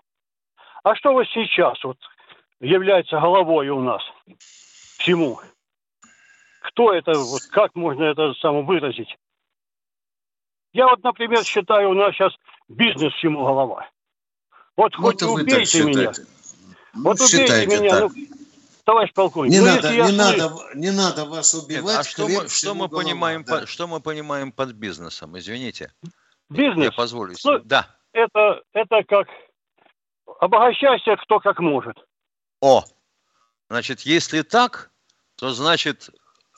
[0.85, 1.97] А что вот сейчас вот
[2.59, 4.03] является головой у нас
[4.99, 5.39] всему?
[6.61, 9.17] Кто это, вот как можно это само выразить?
[10.73, 12.33] Я вот, например, считаю, у нас сейчас
[12.67, 13.89] бизнес всему голова.
[14.77, 16.11] Вот Ну, хоть так убейте меня.
[16.93, 18.11] Ну, Вот убейте меня, так.
[18.15, 18.25] ну,
[18.83, 19.53] товарищ полковник.
[19.53, 21.97] Не ну, надо, не слышу- надо, не надо вас Нет, убивать.
[21.97, 23.61] а что мы, что мы голова, понимаем, да.
[23.61, 25.35] по- что мы понимаем под бизнесом?
[25.35, 25.91] Извините,
[26.51, 26.85] Бизнес.
[26.85, 27.33] я позволю.
[27.43, 27.87] Ну, да.
[28.11, 29.27] это, это как
[30.39, 31.97] обогащайся кто как может.
[32.61, 32.83] О,
[33.69, 34.91] значит, если так,
[35.37, 36.09] то значит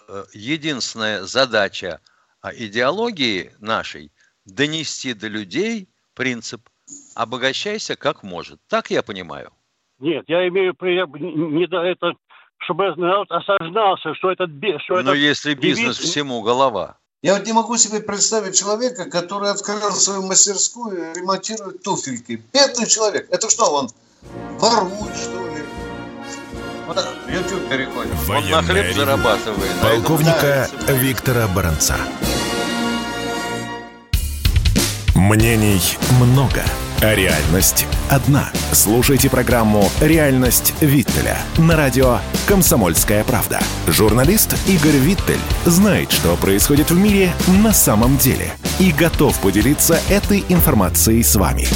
[0.07, 2.01] э, единственная задача
[2.41, 4.11] а, идеологии нашей
[4.45, 6.69] донести до людей принцип
[7.15, 8.59] обогащайся как может.
[8.67, 9.51] Так я понимаю.
[9.99, 12.13] Нет, я имею при не до это,
[12.59, 16.99] чтобы народ осознался, что этот би- что Но это если бизнес девиз- всему голова.
[17.23, 22.43] Я вот не могу себе представить человека, который открыл свою мастерскую и ремонтирует туфельки.
[22.53, 23.27] Бедный человек.
[23.31, 23.89] Это что, он
[24.59, 25.63] ворует, что ли?
[26.85, 28.11] Вот YouTube переходим.
[28.29, 29.71] Он на хлеб ревю зарабатывает.
[29.81, 30.69] полковника.
[30.89, 31.95] Виктора Баранца.
[35.15, 35.81] Мнений
[36.21, 36.61] много,
[36.99, 38.49] А реальность одна.
[38.71, 42.17] Слушайте программу «Реальность Виттеля» на радио
[42.47, 43.59] «Комсомольская правда».
[43.85, 47.33] Журналист Игорь Виттель знает, что происходит в мире
[47.63, 51.67] на самом деле и готов поделиться этой информацией с вами.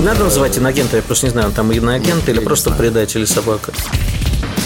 [0.00, 3.72] Надо называть инагента, я просто не знаю, он там иноагент или просто предатель или собака.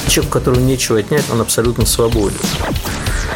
[0.08, 2.38] Человек, у которого нечего отнять, он абсолютно свободен.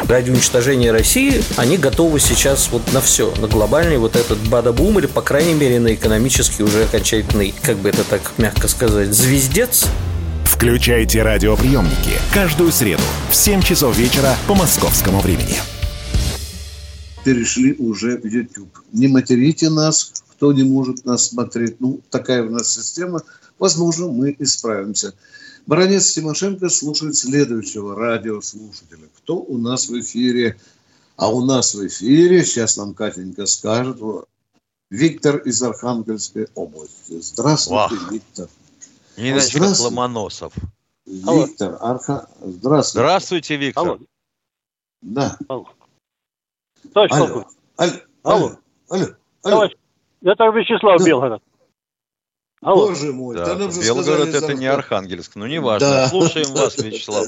[0.07, 5.05] Ради уничтожения России они готовы сейчас вот на все, на глобальный вот этот бада-бум или,
[5.05, 9.85] по крайней мере, на экономический уже окончательный, как бы это так мягко сказать, звездец.
[10.45, 15.55] Включайте радиоприемники каждую среду в 7 часов вечера по московскому времени.
[17.23, 18.79] Перешли уже в YouTube.
[18.91, 21.79] Не материте нас, кто не может нас смотреть.
[21.79, 23.21] Ну, такая у нас система.
[23.59, 25.13] Возможно, мы исправимся.
[25.65, 29.07] Баронец Тимошенко слушает следующего радиослушателя.
[29.17, 30.59] Кто у нас в эфире?
[31.15, 33.97] А у нас в эфире, сейчас нам Катенька скажет,
[34.89, 37.19] Виктор из Архангельской области.
[37.21, 38.11] Здравствуйте, Вах.
[38.11, 38.49] Виктор.
[39.17, 39.95] Не иначе как Здравствуйте.
[39.95, 40.53] Ломоносов.
[41.05, 42.27] Виктор, Арха...
[42.41, 42.99] Здравствуйте.
[43.05, 43.87] Здравствуйте, Виктор.
[43.87, 43.99] Алло.
[45.01, 45.37] Да.
[45.47, 45.69] Алло.
[46.93, 47.27] Товарищ Алло.
[47.27, 47.47] полковник.
[47.77, 47.91] Алло.
[48.23, 48.57] Алло.
[48.89, 49.07] Алло.
[49.41, 49.73] Товарищ,
[50.23, 51.05] это Вячеслав Да.
[51.05, 51.43] Белгород.
[52.63, 52.87] Алло.
[52.87, 54.55] Боже мой, Да, да нам же Белгород сказали это завтра.
[54.57, 55.35] не Архангельск.
[55.35, 55.87] Ну, неважно.
[55.87, 56.07] Да.
[56.07, 57.27] Слушаем вас, Вячеслав.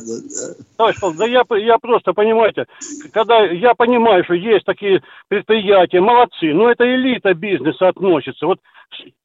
[0.78, 2.66] Товарищ да я, я просто, понимаете,
[3.12, 8.46] когда я понимаю, что есть такие предприятия, молодцы, но это элита бизнеса относится.
[8.46, 8.60] Вот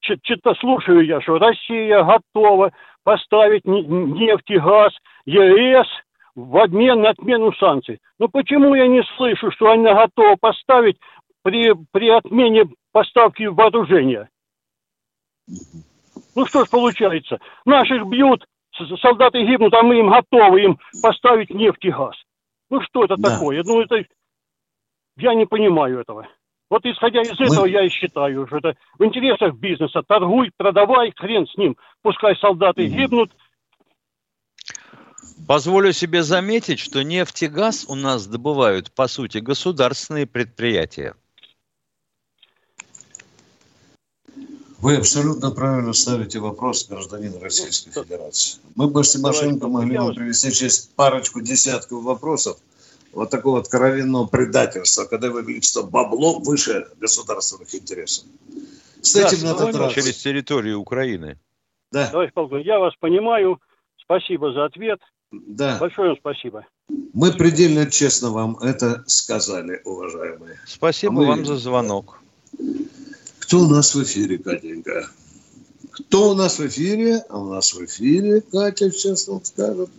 [0.00, 2.72] ч- чё-то слушаю я, что Россия готова
[3.04, 4.92] поставить не- нефть и газ
[5.26, 5.86] ЕС
[6.34, 7.98] в обмен на отмену санкций.
[8.18, 10.96] Но почему я не слышу, что она готова поставить
[11.42, 14.28] при, при отмене поставки вооружения?
[16.40, 18.46] Ну что ж получается, наших бьют,
[19.02, 22.16] солдаты гибнут, а мы им готовы им поставить нефть и газ.
[22.70, 23.32] Ну что это Да.
[23.32, 23.62] такое?
[23.62, 24.02] Ну это...
[25.18, 26.26] Я не понимаю этого.
[26.70, 30.00] Вот исходя из этого я и считаю, что это в интересах бизнеса.
[30.02, 31.76] Торгуй, продавай, хрен с ним.
[32.00, 33.30] Пускай солдаты гибнут.
[35.46, 41.16] Позволю себе заметить, что нефть и газ у нас добывают, по сути, государственные предприятия.
[44.80, 48.60] Вы абсолютно правильно ставите вопрос, гражданин Российской Федерации.
[48.76, 52.56] Мы бы с Тимошенко могли вам привести через парочку десятков вопросов
[53.12, 58.24] вот такого откровенного предательства, когда вы говорите, что бабло выше государственных интересов.
[59.02, 60.22] С Да, этим надо через драться.
[60.22, 61.38] территорию Украины.
[61.92, 63.60] Да, Товарищ полковник, я вас понимаю.
[64.02, 65.00] Спасибо за ответ.
[65.32, 65.78] да.
[65.78, 66.66] Большое вам спасибо.
[67.12, 70.58] Мы предельно честно вам это сказали, уважаемые.
[70.66, 72.20] Спасибо А мы- вам за звонок.
[73.50, 75.08] Кто у нас в эфире, Катенька?
[75.90, 77.24] Кто у нас в эфире?
[77.28, 79.90] А у нас в эфире, Катя сейчас нам скажет.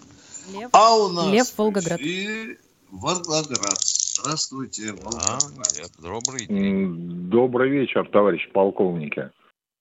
[0.53, 1.99] Лев, А у нас Лев в Волгоград.
[1.99, 2.57] эфире
[2.91, 3.77] Волгоград.
[3.81, 5.91] Здравствуйте, Волгоград.
[6.01, 9.29] Добрый М, Добрый вечер, товарищ полковники.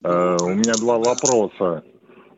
[0.03, 1.85] Э, У меня два вопроса.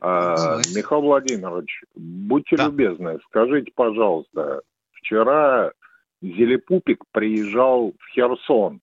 [0.03, 4.61] Э, Михаил Владимирович, будьте любезны, скажите, пожалуйста,
[4.93, 5.73] вчера
[6.21, 8.82] Зелепупик приезжал в Херсон.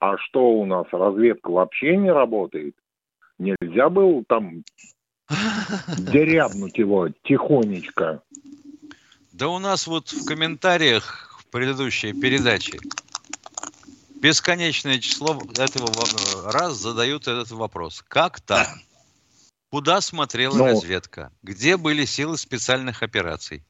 [0.00, 2.76] А что у нас, разведка вообще не работает?
[3.38, 4.62] Нельзя было там
[5.96, 8.22] дерябнуть его тихонечко?
[9.32, 12.78] Да у нас вот в комментариях в предыдущей передаче
[14.20, 18.04] бесконечное число этого во- раз задают этот вопрос.
[18.06, 18.66] Как так?
[19.70, 20.64] Куда смотрела Ну.
[20.64, 21.32] разведка?
[21.42, 23.64] Где были силы специальных операций?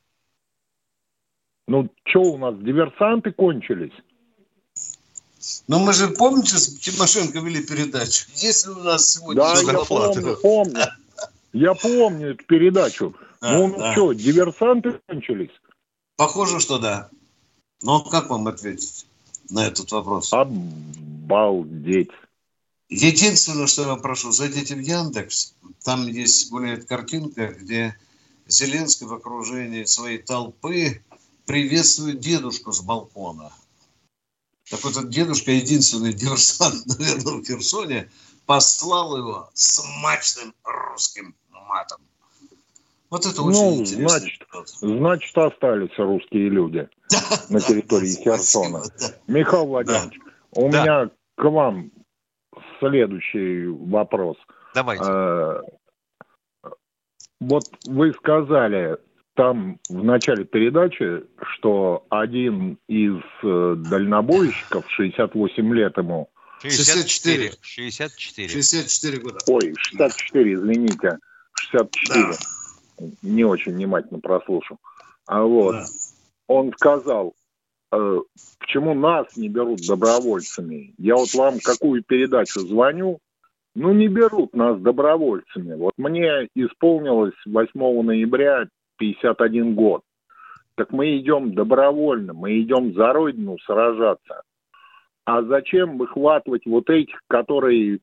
[1.67, 3.93] Ну, что у нас, диверсанты кончились?
[5.67, 8.27] Ну, мы же, помните, с Тимошенко вели передачу?
[8.35, 9.43] Если у нас сегодня...
[9.43, 10.87] Да, я помню, помню.
[11.53, 13.15] Я помню эту передачу.
[13.41, 13.93] ну, да.
[13.93, 15.51] что, диверсанты кончились?
[16.17, 17.09] Похоже, что да.
[17.83, 19.07] Но как вам ответить
[19.51, 20.33] на этот вопрос?
[20.33, 22.11] Обалдеть.
[22.89, 25.55] Единственное, что я прошу, зайдите в Яндекс.
[25.85, 27.97] Там есть гуляет картинка, где
[28.47, 31.03] Зеленский в окружении своей толпы
[31.45, 33.53] приветствует дедушку с балкона.
[34.71, 38.11] Так вот, этот дедушка, единственный диверсант, наверное, в Херсоне,
[38.47, 41.35] послал его смачным русским
[41.69, 42.01] матом.
[43.11, 44.09] Вот это очень Ну, интересно.
[44.19, 44.43] значит,
[44.81, 46.89] значит, остались русские люди
[47.49, 48.83] на территории Херсона.
[49.27, 50.19] Михаил Владимирович,
[50.53, 50.83] у Да.
[50.83, 51.91] меня к вам
[52.81, 54.37] следующий вопрос.
[54.75, 55.05] Давайте.
[55.07, 55.61] Э,
[57.41, 58.99] Вот вы сказали
[59.39, 61.23] там в начале передачи,
[61.53, 66.29] что один из э, дальнобойщиков, 68 лет ему,
[66.61, 67.53] 64.
[67.61, 68.49] 64.
[68.49, 69.39] 64 года.
[69.47, 71.19] Ой, 64, извините.
[71.55, 72.35] 64.
[73.23, 74.79] Не очень внимательно прослушал.
[75.27, 75.77] А вот.
[76.49, 77.37] Он сказал,
[77.93, 78.19] э,
[78.59, 80.95] почему нас не берут добровольцами.
[80.99, 83.21] Я вот вам какую передачу звоню,
[83.77, 85.77] ну, не берут нас добровольцами.
[85.77, 88.67] Вот мне исполнилось 8 ноября
[88.99, 90.03] 51 год.
[90.75, 94.43] Так мы идем добровольно, мы идем за Родину сражаться.
[95.25, 97.99] А зачем выхватывать вот этих, которые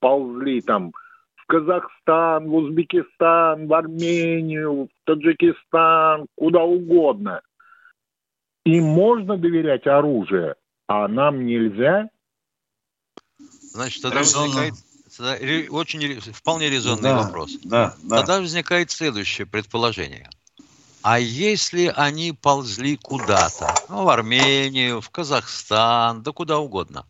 [0.00, 0.92] ползли там
[1.34, 7.40] в Казахстан, в Узбекистан, в Армению, в Таджикистан, куда угодно.
[8.64, 10.56] Им можно доверять оружие,
[10.88, 12.08] а нам нельзя?
[13.38, 14.74] Значит, тогда возникает
[15.18, 17.52] очень вполне резонный да, вопрос.
[17.64, 18.16] Да, да.
[18.18, 20.28] Тогда возникает следующее предположение.
[21.02, 27.06] А если они ползли куда-то, ну, в Армению, в Казахстан, да куда угодно,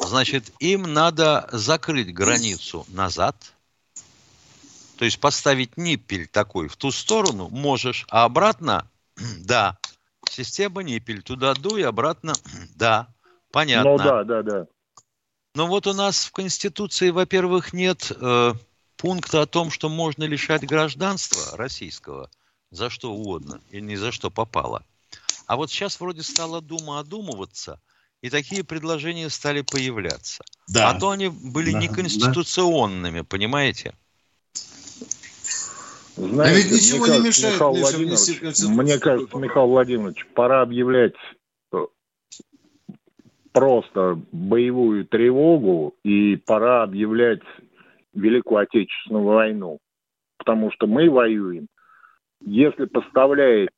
[0.00, 3.36] значит, им надо закрыть границу назад,
[4.96, 8.86] то есть поставить ниппель такой в ту сторону можешь, а обратно,
[9.38, 9.78] да,
[10.28, 12.34] система ниппель, туда дуй, обратно,
[12.76, 13.06] да,
[13.52, 13.90] понятно.
[13.92, 14.66] Ну да, да, да.
[15.54, 18.54] Но вот у нас в Конституции, во-первых, нет э,
[18.96, 22.30] пункта о том, что можно лишать гражданства российского
[22.70, 24.84] за что угодно и ни за что попало.
[25.46, 27.80] А вот сейчас вроде стала Дума одумываться,
[28.22, 30.44] и такие предложения стали появляться.
[30.68, 30.90] Да.
[30.90, 33.24] А то они были да, неконституционными, да.
[33.24, 33.94] понимаете?
[36.16, 41.14] Знаете, а ведь ничего мне не мешает Михаил Владимирович, Мне кажется, Михаил Владимирович, пора объявлять
[43.60, 47.42] просто боевую тревогу и пора объявлять
[48.14, 49.78] Великую Отечественную войну.
[50.38, 51.66] Потому что мы воюем.
[52.40, 53.68] Если поставляет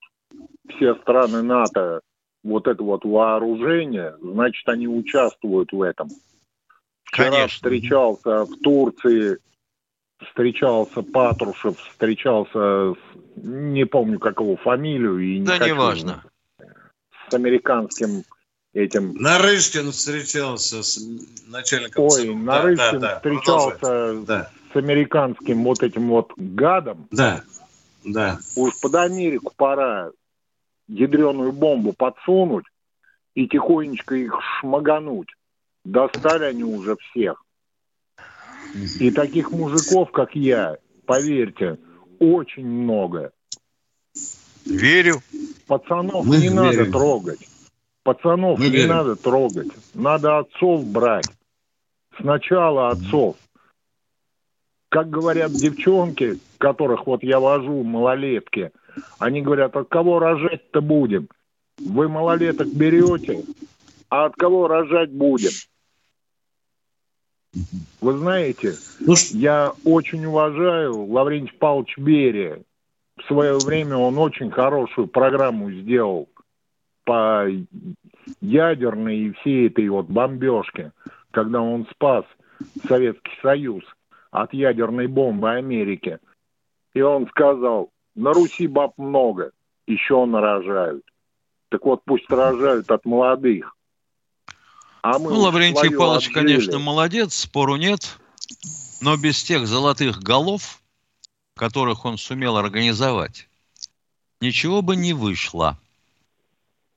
[0.69, 2.01] все страны НАТО
[2.45, 6.09] вот это вот вооружение, значит, они участвуют в этом.
[7.05, 7.49] Вчера Конечно.
[7.49, 9.39] встречался в Турции,
[10.25, 12.97] встречался Патрушев, встречался, с,
[13.37, 15.19] не помню, как его фамилию.
[15.19, 16.25] И не да, хочу, неважно.
[17.29, 18.23] С американским
[18.73, 19.15] этим...
[19.15, 21.01] Нарышкин встречался с
[21.47, 22.05] начальником...
[22.05, 24.51] Ой, Нарышкин да, да, встречался да.
[24.73, 27.07] с американским вот этим вот гадом.
[27.11, 27.43] Да,
[28.05, 28.39] да.
[28.57, 30.11] Уж под Америку пора
[30.89, 32.67] ядреную бомбу подсунуть
[33.35, 35.29] и тихонечко их шмагануть.
[35.85, 37.43] Достали они уже всех.
[39.01, 41.79] И таких мужиков, как я, поверьте,
[42.19, 43.33] очень много.
[44.65, 45.21] Верю.
[45.67, 46.57] Пацанов Мы не верим.
[46.57, 47.49] надо трогать.
[48.03, 48.89] Пацанов Мы не верим.
[48.89, 49.69] надо трогать.
[49.95, 51.29] Надо отцов брать.
[52.21, 53.37] Сначала отцов.
[54.89, 58.73] Как говорят девчонки, которых вот я вожу, малолетки,
[59.19, 61.29] они говорят, от кого рожать-то будем?
[61.79, 63.45] Вы малолеток берете,
[64.11, 65.53] а от кого рожать будем?
[68.01, 72.63] Вы знаете, ну, я очень уважаю Лаврентий Павлович Берия.
[73.17, 76.29] В свое время он очень хорошую программу сделал
[77.13, 77.47] по
[78.41, 80.93] ядерной и всей этой вот бомбежке,
[81.31, 82.25] когда он спас
[82.89, 83.85] Советский Союз
[84.31, 86.21] от ядерной бомбы Америки.
[86.95, 89.51] И он сказал, на Руси баб много,
[89.87, 91.05] еще нарожают.
[91.69, 93.77] Так вот, пусть рожают от молодых.
[95.03, 96.35] А мы ну, Лаврентий Павлович, отжили.
[96.35, 98.19] конечно, молодец, спору нет.
[99.03, 100.81] Но без тех золотых голов,
[101.57, 103.51] которых он сумел организовать,
[104.41, 105.77] ничего бы не вышло.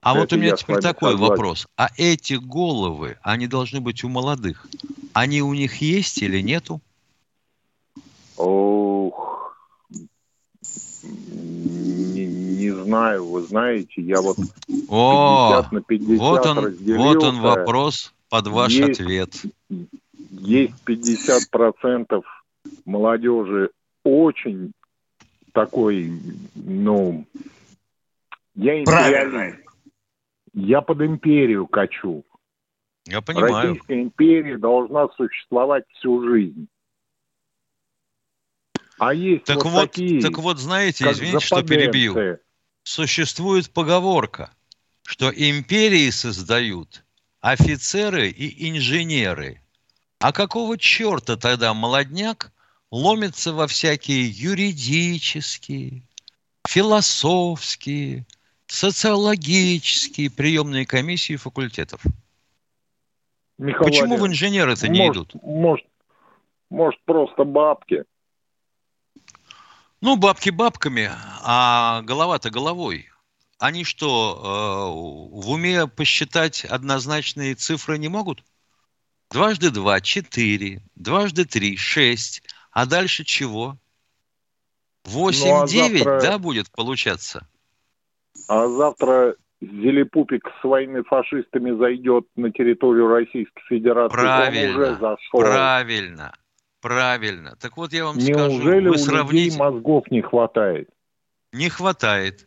[0.06, 1.30] А Это вот у меня теперь такой согласен.
[1.30, 1.66] вопрос.
[1.76, 4.68] А эти головы, они должны быть у молодых.
[5.14, 6.80] Они у них есть или нету?
[8.36, 9.56] Ох,
[11.02, 14.36] не, не знаю, вы знаете, я вот
[14.88, 19.34] О, 50 на 50 вот он, вот он вопрос под ваш есть, ответ.
[20.30, 22.22] Есть 50%
[22.84, 23.70] молодежи
[24.04, 24.70] очень
[25.52, 26.16] такой,
[26.54, 27.26] ну,
[28.54, 29.65] я империалист.
[30.56, 32.24] Я под империю качу.
[33.04, 33.68] Я понимаю.
[33.68, 36.66] Российская империя должна существовать всю жизнь.
[38.98, 42.38] А есть так вот, вот такие, так вот, знаете, извините, что перебью.
[42.82, 44.50] Существует поговорка,
[45.02, 47.04] что империи создают
[47.42, 49.60] офицеры и инженеры.
[50.20, 52.50] А какого черта тогда молодняк
[52.90, 56.08] ломится во всякие юридические,
[56.66, 58.26] философские,
[58.66, 62.02] социологические приемные комиссии факультетов.
[63.58, 65.34] Михаил Почему в инженеры-то не идут?
[65.42, 65.86] Может,
[66.70, 68.04] может, просто бабки.
[70.00, 71.10] Ну, бабки бабками,
[71.42, 73.08] а голова-то головой.
[73.58, 78.44] Они что, э, в уме посчитать однозначные цифры не могут?
[79.30, 82.42] Дважды два– четыре, дважды три– шесть.
[82.70, 83.78] А дальше чего?
[85.04, 86.20] Восемь, ну, а завтра...
[86.20, 87.48] да, будет получаться?
[88.48, 94.14] А завтра Зелепупик с своими фашистами зайдет на территорию Российской Федерации.
[94.14, 95.40] Правильно, Он уже зашел.
[95.40, 96.32] правильно,
[96.80, 97.56] Правильно.
[97.58, 99.44] Так вот я вам Неужели скажу, вы у сравните...
[99.46, 100.88] людей мозгов не хватает?
[101.52, 102.46] Не хватает.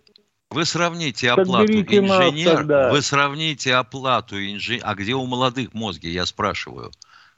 [0.52, 2.91] Вы сравните Так оплату нас инженер, тогда.
[2.91, 6.91] вы сравните оплату инженера, а где у молодых мозги, я спрашиваю.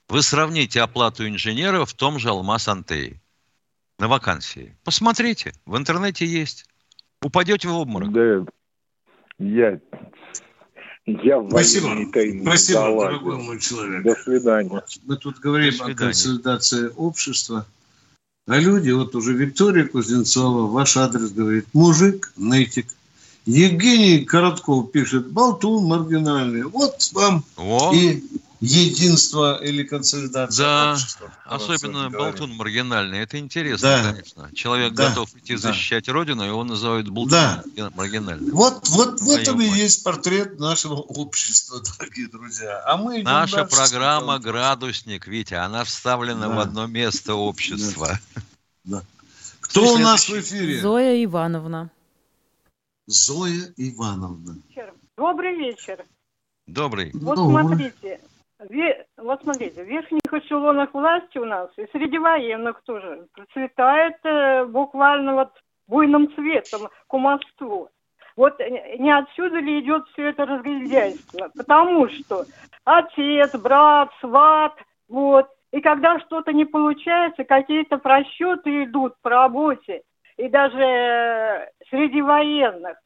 [0.09, 3.19] Вы сравните оплату инженера в том же Алмаз Антей
[3.97, 4.77] на вакансии.
[4.83, 6.65] Посмотрите, в интернете есть.
[7.23, 8.11] Упадете в обморок.
[8.11, 8.45] Да,
[9.37, 9.79] я,
[11.05, 11.89] я в Спасибо.
[11.89, 12.99] не Спасибо, залазил.
[12.99, 14.03] дорогой мой человек.
[14.03, 14.83] До свидания.
[15.05, 17.65] Мы тут говорим о консолидации общества.
[18.47, 22.87] А люди, вот уже Виктория Кузнецова, ваш адрес говорит, мужик, нытик.
[23.45, 26.63] Евгений Коротков пишет, болтун маргинальный.
[26.63, 28.23] Вот вам О, и
[28.61, 31.31] единство или консолидация да, общества.
[31.45, 33.19] особенно болтун маргинальный.
[33.19, 34.11] Это интересно, Да.
[34.13, 34.49] конечно.
[34.55, 35.09] Человек Да.
[35.09, 35.59] готов идти Да.
[35.59, 37.91] защищать родину, его называют болтуном Да.
[37.95, 38.51] маргинальным.
[38.53, 42.83] Вот, вот в этом и есть портрет нашего общества, дорогие друзья.
[42.85, 43.75] А мы идем Наша дальше.
[43.75, 46.55] программа «Градусник», Витя, она вставлена Да.
[46.55, 48.19] в одно место общества.
[49.59, 50.03] Кто у Следующий.
[50.03, 50.81] нас в эфире?
[50.81, 51.89] Зоя Ивановна.
[53.07, 54.57] Зоя Ивановна.
[55.17, 56.05] Добрый вечер.
[56.67, 57.11] Добрый.
[57.13, 58.19] Вот Ну, смотрите,
[59.17, 65.33] вот смотрите, в верхних эшелонах власти у нас и среди военных тоже процветает э, буквально
[65.33, 65.51] вот
[65.87, 67.89] буйным цветом кумовство.
[68.35, 71.51] Вот не отсюда ли идет все это разгильдяйство?
[71.55, 72.45] Потому что
[72.85, 74.73] отец, брат, сват,
[75.09, 75.47] вот.
[75.71, 80.03] И когда что-то не получается, какие-то просчеты идут по работе,
[80.37, 82.97] и даже э, среди военных,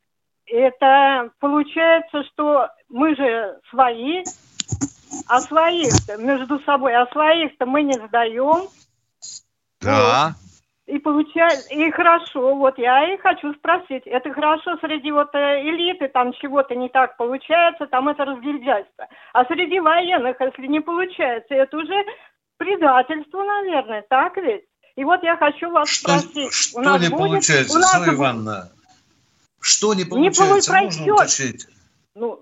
[0.47, 4.23] это получается, что мы же свои,
[5.27, 8.67] а своих-то между собой, а своих-то мы не сдаем.
[9.81, 10.35] Да.
[10.87, 16.07] И получается, и хорошо, вот я и хочу спросить, это хорошо среди вот э, элиты,
[16.09, 19.07] там чего-то не так получается, там это разгильдяйство.
[19.33, 22.05] А среди военных, если не получается, это уже
[22.57, 24.65] предательство, наверное, так ведь?
[24.95, 26.53] И вот я хочу вас спросить.
[26.53, 28.71] Что у нас не будет- получается, у нас Зоя Ивановна?
[29.59, 30.71] Что не Не получается?
[30.71, 31.67] Можно уточнить.
[32.13, 32.39] Ну,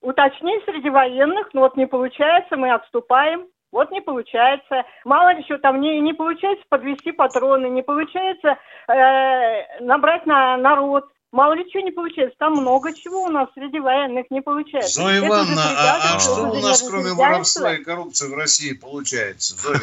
[0.00, 3.46] уточнить среди военных, ну вот не получается, мы отступаем.
[3.72, 4.82] Вот не получается.
[5.04, 11.04] Мало ли что там не, не получается подвести патроны, не получается э, набрать на народ.
[11.30, 12.34] Мало ли чего не получается.
[12.38, 15.00] Там много чего у нас среди военных не получается.
[15.00, 19.54] Зоя Ивановна, а, а что у нас кроме воровства и коррупции в России получается?
[19.54, 19.78] Зоя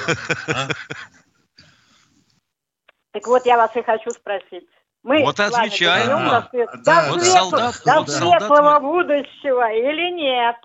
[0.48, 0.68] а?
[3.14, 4.68] Так вот я вас и хочу спросить.
[5.08, 6.50] Мы Вот отвечаем вам.
[6.52, 10.56] до, Да, вот светлого- солдат- до вот солдат светлого будущего или нет?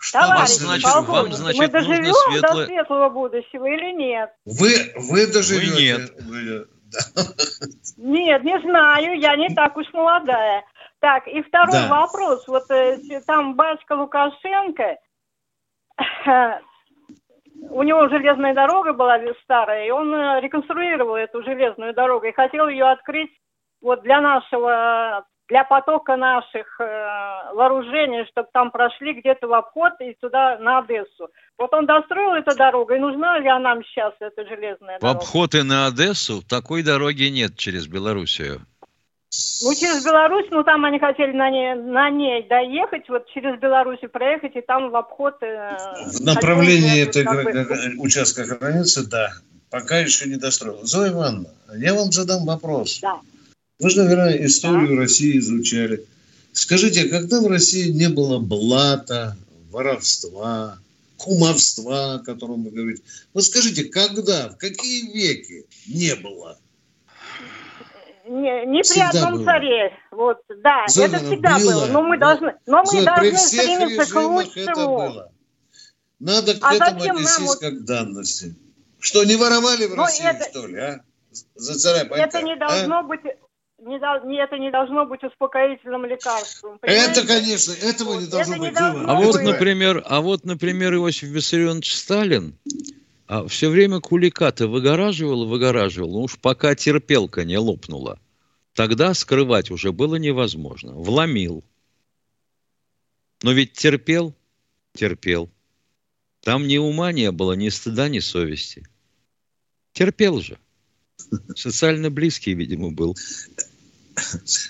[0.00, 3.92] Что Товарищи вам значит- вам, полковники, значит, мы нужно доживем светлое- до светлого будущего или
[3.96, 4.30] нет?
[4.46, 5.72] Вы, вы доживете.
[5.74, 6.10] Вы нет.
[6.22, 6.68] Вы-
[7.98, 10.64] Нет, не знаю, я не так уж молодая.
[11.00, 11.88] Так, и второй Да.
[11.88, 12.48] вопрос.
[12.48, 14.96] Вот э, там батька Лукашенко,
[17.70, 22.68] у него железная дорога была старая, и он э, реконструировал эту железную дорогу и хотел
[22.68, 23.30] ее открыть
[23.80, 30.14] вот для нашего, для потока наших э, вооружений, чтобы там прошли где-то в обход и
[30.20, 31.28] туда на Одессу.
[31.56, 35.18] Вот он достроил эту дорогу, и нужна ли она нам сейчас, эта железная В дорога?
[35.18, 38.60] обход и на Одессу такой дороги нет через Белоруссию.
[39.62, 44.00] Ну, через Беларусь, ну, там они хотели на ней, на ней доехать, вот через Беларусь
[44.12, 45.34] проехать, и там в обход...
[45.42, 45.76] э,
[46.12, 49.32] В направлении этой бы, гра- участка границы, да,
[49.70, 50.84] пока еще не достроил.
[50.84, 53.00] Зоя Ивановна, я вам задам вопрос.
[53.00, 53.20] Да.
[53.80, 56.04] Вы же, наверное, историю России изучали.
[56.52, 59.36] Скажите, когда в России не было блата,
[59.70, 60.78] воровства,
[61.16, 63.02] кумовства, о котором вы говорите?
[63.34, 66.58] Вот скажите, когда, в какие веки не было?
[68.28, 69.44] Не, не при Всегда одном было.
[69.44, 69.92] царе.
[70.10, 71.72] Вот, да, Зоя это всегда было.
[71.72, 71.86] было.
[71.86, 74.96] Но мы Но- должны, но мы Зоя, должны стремиться к это лучшему.
[74.98, 75.32] было.
[76.20, 78.54] Надо к А этому нам отнестись вот- как к данности.
[79.00, 81.00] Что, не воровали в Ну, России, это- что ли, а?
[81.54, 82.56] За царя Это Байка, не а?
[82.58, 83.20] должно быть...
[83.80, 83.98] Не,
[84.28, 86.78] не- это не должно быть успокоительным лекарством.
[86.82, 87.26] Это, понимаете?
[87.28, 88.78] конечно, этого не должно это не быть.
[88.78, 92.58] должно Зоя А Ой, вот, например, а вот, например, Иосиф Виссарионович Сталин
[93.28, 98.18] а, все время кулика-то выгораживал выгораживал, ну уж пока терпелка не лопнула.
[98.72, 100.94] Тогда скрывать уже было невозможно.
[100.94, 101.62] Вломил.
[103.42, 104.34] Но ведь терпел,
[104.94, 105.50] терпел.
[106.40, 108.88] Там ни ума не было, ни стыда, ни совести.
[109.92, 110.58] Терпел же.
[111.54, 113.14] Социально близкий, видимо, был.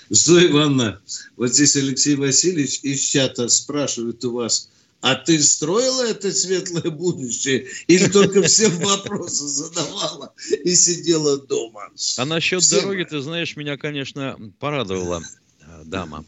[0.09, 1.01] Зоя Ивановна,
[1.37, 4.69] вот здесь Алексей Васильевич из чата спрашивает у вас,
[5.01, 10.33] а ты строила это светлое будущее или только всем вопросы задавала
[10.63, 11.89] и сидела дома?
[12.17, 12.81] А насчет Всем.
[12.81, 15.23] дороги, ты знаешь, меня, конечно, порадовала
[15.61, 16.25] э, дама.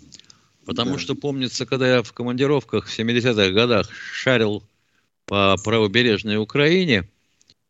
[0.65, 0.99] Потому Да.
[0.99, 4.63] что помнится, когда я в командировках в 70-х годах шарил
[5.25, 7.09] по правобережной Украине,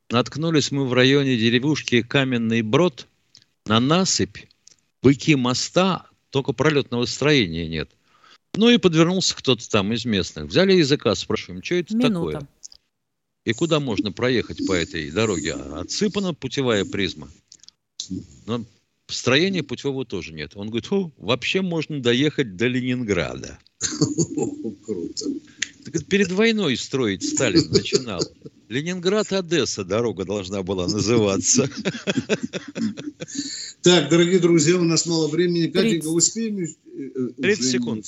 [0.09, 3.07] наткнулись мы в районе деревушки Каменный Брод
[3.65, 4.37] на насыпь,
[5.01, 7.89] быки моста, только пролетного строения нет.
[8.55, 10.45] Ну и подвернулся кто-то там из местных.
[10.45, 12.39] Взяли языка, спрашиваем, что это Минута.
[12.39, 12.49] такое?
[13.45, 15.53] И куда можно проехать по этой дороге?
[15.53, 17.29] Отсыпана путевая призма.
[18.45, 18.65] Но
[19.07, 20.51] строения путевого тоже нет.
[20.55, 23.57] Он говорит, «О, вообще можно доехать до Ленинграда.
[24.85, 25.25] Круто.
[25.85, 28.21] Так это перед войной строить Сталин начинал.
[28.71, 31.69] Ленинград-Одесса дорога должна была называться.
[33.81, 35.65] Так, дорогие друзья, у нас мало времени.
[35.65, 36.05] Катенька, 30.
[36.05, 36.59] успеем?
[36.59, 38.05] Э, э, 30 уже не секунд.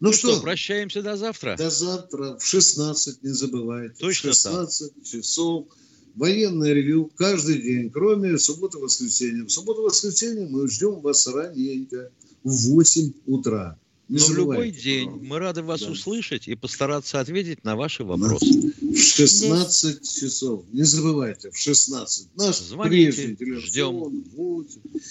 [0.00, 1.56] Ну, что, прощаемся до завтра?
[1.58, 3.94] до завтра в 16, не забывайте.
[3.98, 5.66] Точно в 16 часов.
[6.14, 9.44] Военное ревю каждый день, кроме субботы-воскресенья.
[9.44, 12.10] В субботу-воскресенье мы ждем вас раненько,
[12.44, 13.78] в 8 утра.
[14.08, 15.90] Не Но в любой день мы рады вас Да.
[15.90, 18.72] услышать и постараться ответить на ваши вопросы.
[18.80, 20.64] В 16 часов.
[20.72, 22.28] Не забывайте, в 16.
[22.36, 23.60] Наш Звоните, прежний телефон.
[23.60, 24.24] ждем.
[24.36, 24.66] вот.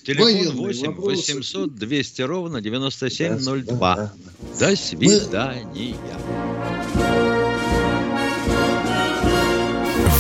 [0.06, 1.34] Телефон Военные 8 вопросы.
[1.34, 4.14] 800 200 ровно 9702.
[4.60, 5.96] До свидания.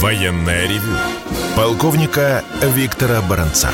[0.01, 0.97] Военное ревю
[1.55, 2.43] полковника
[2.75, 3.69] Виктора Баранца.